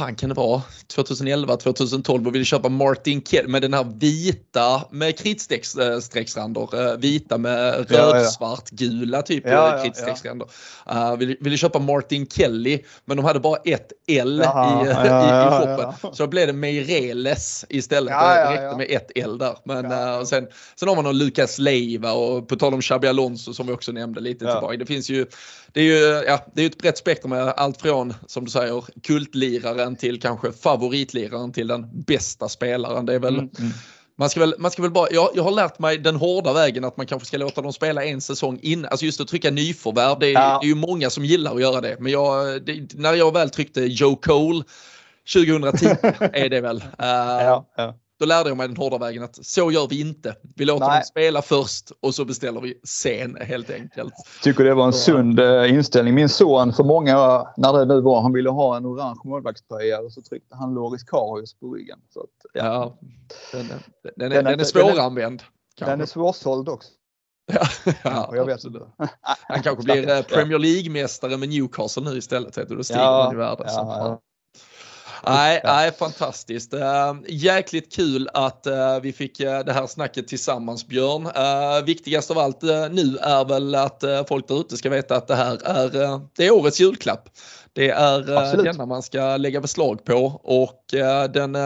[0.00, 4.82] fan kan det vara, 2011, 2012 och ville köpa Martin Kell med den här vita
[4.90, 10.48] med kritstrecksränder, uh, vita med rödsvart, gula typ ja, ja, kritstrecksränder.
[10.92, 14.90] Uh, ville, ville köpa Martin Kelly men de hade bara ett L Jaha, i, i,
[14.90, 16.14] i shoppen.
[16.14, 19.56] Så då blev det Meireles istället, det räckte med ett L där.
[19.64, 20.46] Men uh, sen,
[20.76, 23.92] sen har man någon Lucas Leiva och på tal om Xabi Alonso som vi också
[23.92, 24.76] nämnde lite tillbaka.
[24.76, 25.26] Det finns ju
[25.72, 28.84] det är ju ja, det är ett brett spektrum med allt från, som du säger,
[29.02, 33.06] kultliraren till kanske favoritliraren till den bästa spelaren.
[33.06, 33.72] Det är väl mm, mm.
[34.20, 36.84] Man ska väl, man ska väl bara, jag, jag har lärt mig den hårda vägen
[36.84, 38.84] att man kanske ska låta dem spela en säsong in.
[38.86, 40.58] Alltså just att trycka nyförvärv, det är, ja.
[40.60, 41.96] det är ju många som gillar att göra det.
[42.00, 44.62] Men jag, det, när jag väl tryckte Joe Cole
[45.34, 45.86] 2010
[46.32, 46.76] är det väl.
[46.76, 47.94] Uh, ja, ja.
[48.20, 50.36] Då lärde jag mig den hårda vägen att så gör vi inte.
[50.56, 50.98] Vi låter Nej.
[50.98, 54.14] dem spela först och så beställer vi sen helt enkelt.
[54.42, 56.14] Tycker det var en sund eh, inställning.
[56.14, 57.16] Min son för många,
[57.56, 61.02] när det nu var, han ville ha en orange målvaktströja och så tryckte han Loris
[61.02, 61.98] Karius på ryggen.
[62.14, 62.64] Så att, ja.
[62.64, 62.98] ja
[63.52, 65.42] den, den, den, är, den är svåranvänd.
[65.78, 66.90] Den är svårsåld också.
[67.52, 67.66] Ja,
[68.04, 68.82] ja, jag vet absolut.
[69.48, 72.68] Han kanske blir eh, Premier League-mästare med Newcastle nu istället.
[72.68, 73.64] Då stiger ja, han i värde.
[73.66, 74.20] Ja,
[75.26, 76.74] Nej, nej, fantastiskt.
[76.74, 81.26] Äh, jäkligt kul att äh, vi fick äh, det här snacket tillsammans Björn.
[81.26, 85.34] Äh, viktigast av allt nu är väl att folk där ute ska veta att det
[85.34, 87.28] här är, det är årets julklapp.
[87.72, 88.64] Det är Absolut.
[88.64, 90.84] denna man ska lägga beslag på och
[91.32, 91.56] den,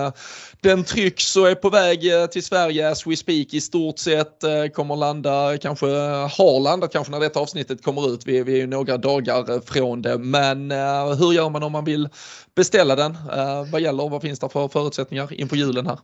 [0.61, 2.01] den trycks och är på väg
[2.31, 4.45] till Sverige as we speak i stort sett.
[4.75, 8.27] Kommer landa, kanske har landat kanske när detta avsnittet kommer ut.
[8.27, 10.19] Vi, vi är ju några dagar från det.
[10.19, 10.71] Men
[11.19, 12.09] hur gör man om man vill
[12.57, 13.19] beställa den?
[13.73, 14.09] vad gäller?
[14.09, 15.99] Vad finns det för förutsättningar inför julen här?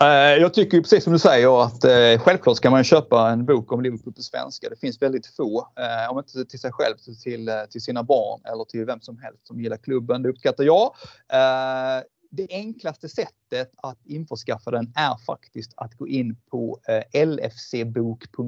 [0.00, 0.06] Eh,
[0.40, 3.82] jag tycker precis som du säger att eh, självklart ska man köpa en bok om
[3.82, 4.68] Liverpool på svenska.
[4.68, 8.02] Det finns väldigt få, eh, om inte till sig själv så till, eh, till sina
[8.02, 10.22] barn eller till vem som helst som gillar klubben.
[10.22, 10.84] Det uppskattar jag.
[11.32, 18.46] Eh, det enklaste sättet att införskaffa den är faktiskt att gå in på eh, lfcbok.se.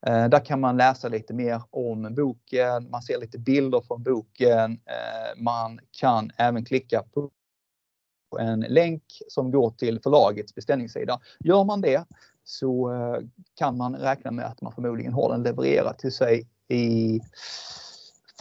[0.00, 4.80] Där kan man läsa lite mer om boken, man ser lite bilder från boken.
[5.36, 7.30] Man kan även klicka på
[8.38, 11.20] en länk som går till förlagets beställningssida.
[11.40, 12.04] Gör man det
[12.44, 12.90] så
[13.54, 17.20] kan man räkna med att man förmodligen har den levererad till sig i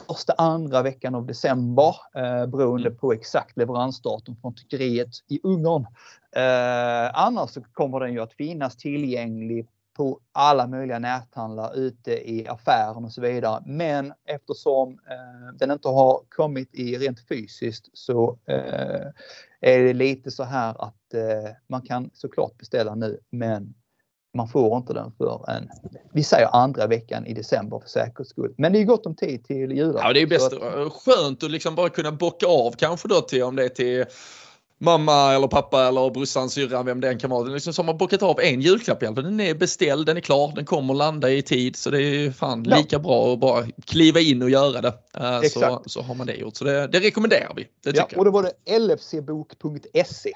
[0.08, 2.98] första, andra veckan av december eh, beroende mm.
[2.98, 5.86] på exakt leveransdatum från tryckeriet i Ungern.
[6.32, 12.48] Eh, annars så kommer den ju att finnas tillgänglig på alla möjliga näthandlar ute i
[12.48, 13.64] affären och så vidare.
[13.66, 19.08] Men eftersom eh, den inte har kommit i rent fysiskt så eh,
[19.62, 23.74] är det lite så här att eh, man kan såklart beställa nu men
[24.34, 25.70] man får inte den för en,
[26.14, 28.54] vi säger andra veckan i december för säkerhets skull.
[28.58, 30.02] Men det är gott om tid till julafton.
[30.04, 33.44] Ja, det är bäst, att, skönt att liksom bara kunna bocka av kanske då till
[33.44, 34.06] om det är till
[34.78, 37.44] mamma eller pappa eller brorsan, syrran, vem det än kan vara.
[37.44, 39.24] Liksom, så har man bockat av en julklapp i alla fall.
[39.24, 41.76] Den är beställd, den är klar, den kommer landa i tid.
[41.76, 42.78] Så det är fan ja.
[42.78, 44.94] lika bra att bara kliva in och göra det.
[45.20, 46.56] Uh, så, så har man det gjort.
[46.56, 47.68] Så det, det rekommenderar vi.
[47.84, 50.32] Det ja, och då var det lfcbok.se.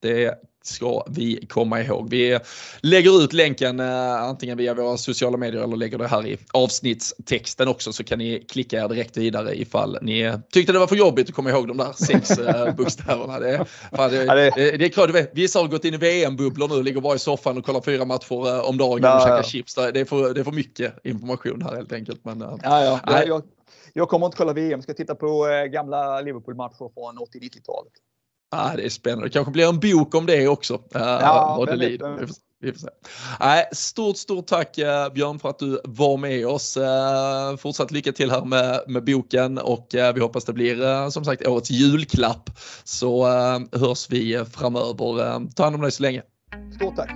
[0.00, 0.38] Det
[0.68, 2.10] ska vi komma ihåg.
[2.10, 2.38] Vi
[2.80, 7.68] lägger ut länken eh, antingen via våra sociala medier eller lägger det här i avsnittstexten
[7.68, 11.28] också så kan ni klicka er direkt vidare ifall ni tyckte det var för jobbigt
[11.28, 13.38] att komma ihåg de där sex eh, bokstäverna.
[13.38, 13.64] Det,
[13.96, 17.14] fan, det, det, det är klart, vissa har gått in i VM-bubblor nu, ligger bara
[17.14, 19.74] i soffan och kollar fyra matcher eh, om dagen och käkar chips.
[19.74, 22.24] Det är, för, det är för mycket information här helt enkelt.
[22.24, 23.24] Men, ja, ja.
[23.26, 23.42] Jag,
[23.92, 27.92] jag kommer inte kolla VM, jag ska titta på gamla Liverpool-matcher från 80-90-talet.
[28.50, 29.26] Ah, det är spännande.
[29.26, 30.74] Det kanske blir en bok om det också.
[30.74, 32.02] Uh, ja, väldigt,
[32.60, 32.88] vi får se.
[33.40, 36.76] Nej, stort, stort tack uh, Björn för att du var med oss.
[36.76, 41.46] Uh, fortsatt lycka till här med, med boken och vi hoppas det blir som sagt
[41.46, 42.50] årets julklapp.
[42.84, 43.26] Så
[43.72, 45.54] hörs vi framöver.
[45.54, 46.22] ta hand om dig så länge.
[46.76, 47.10] Stort tack.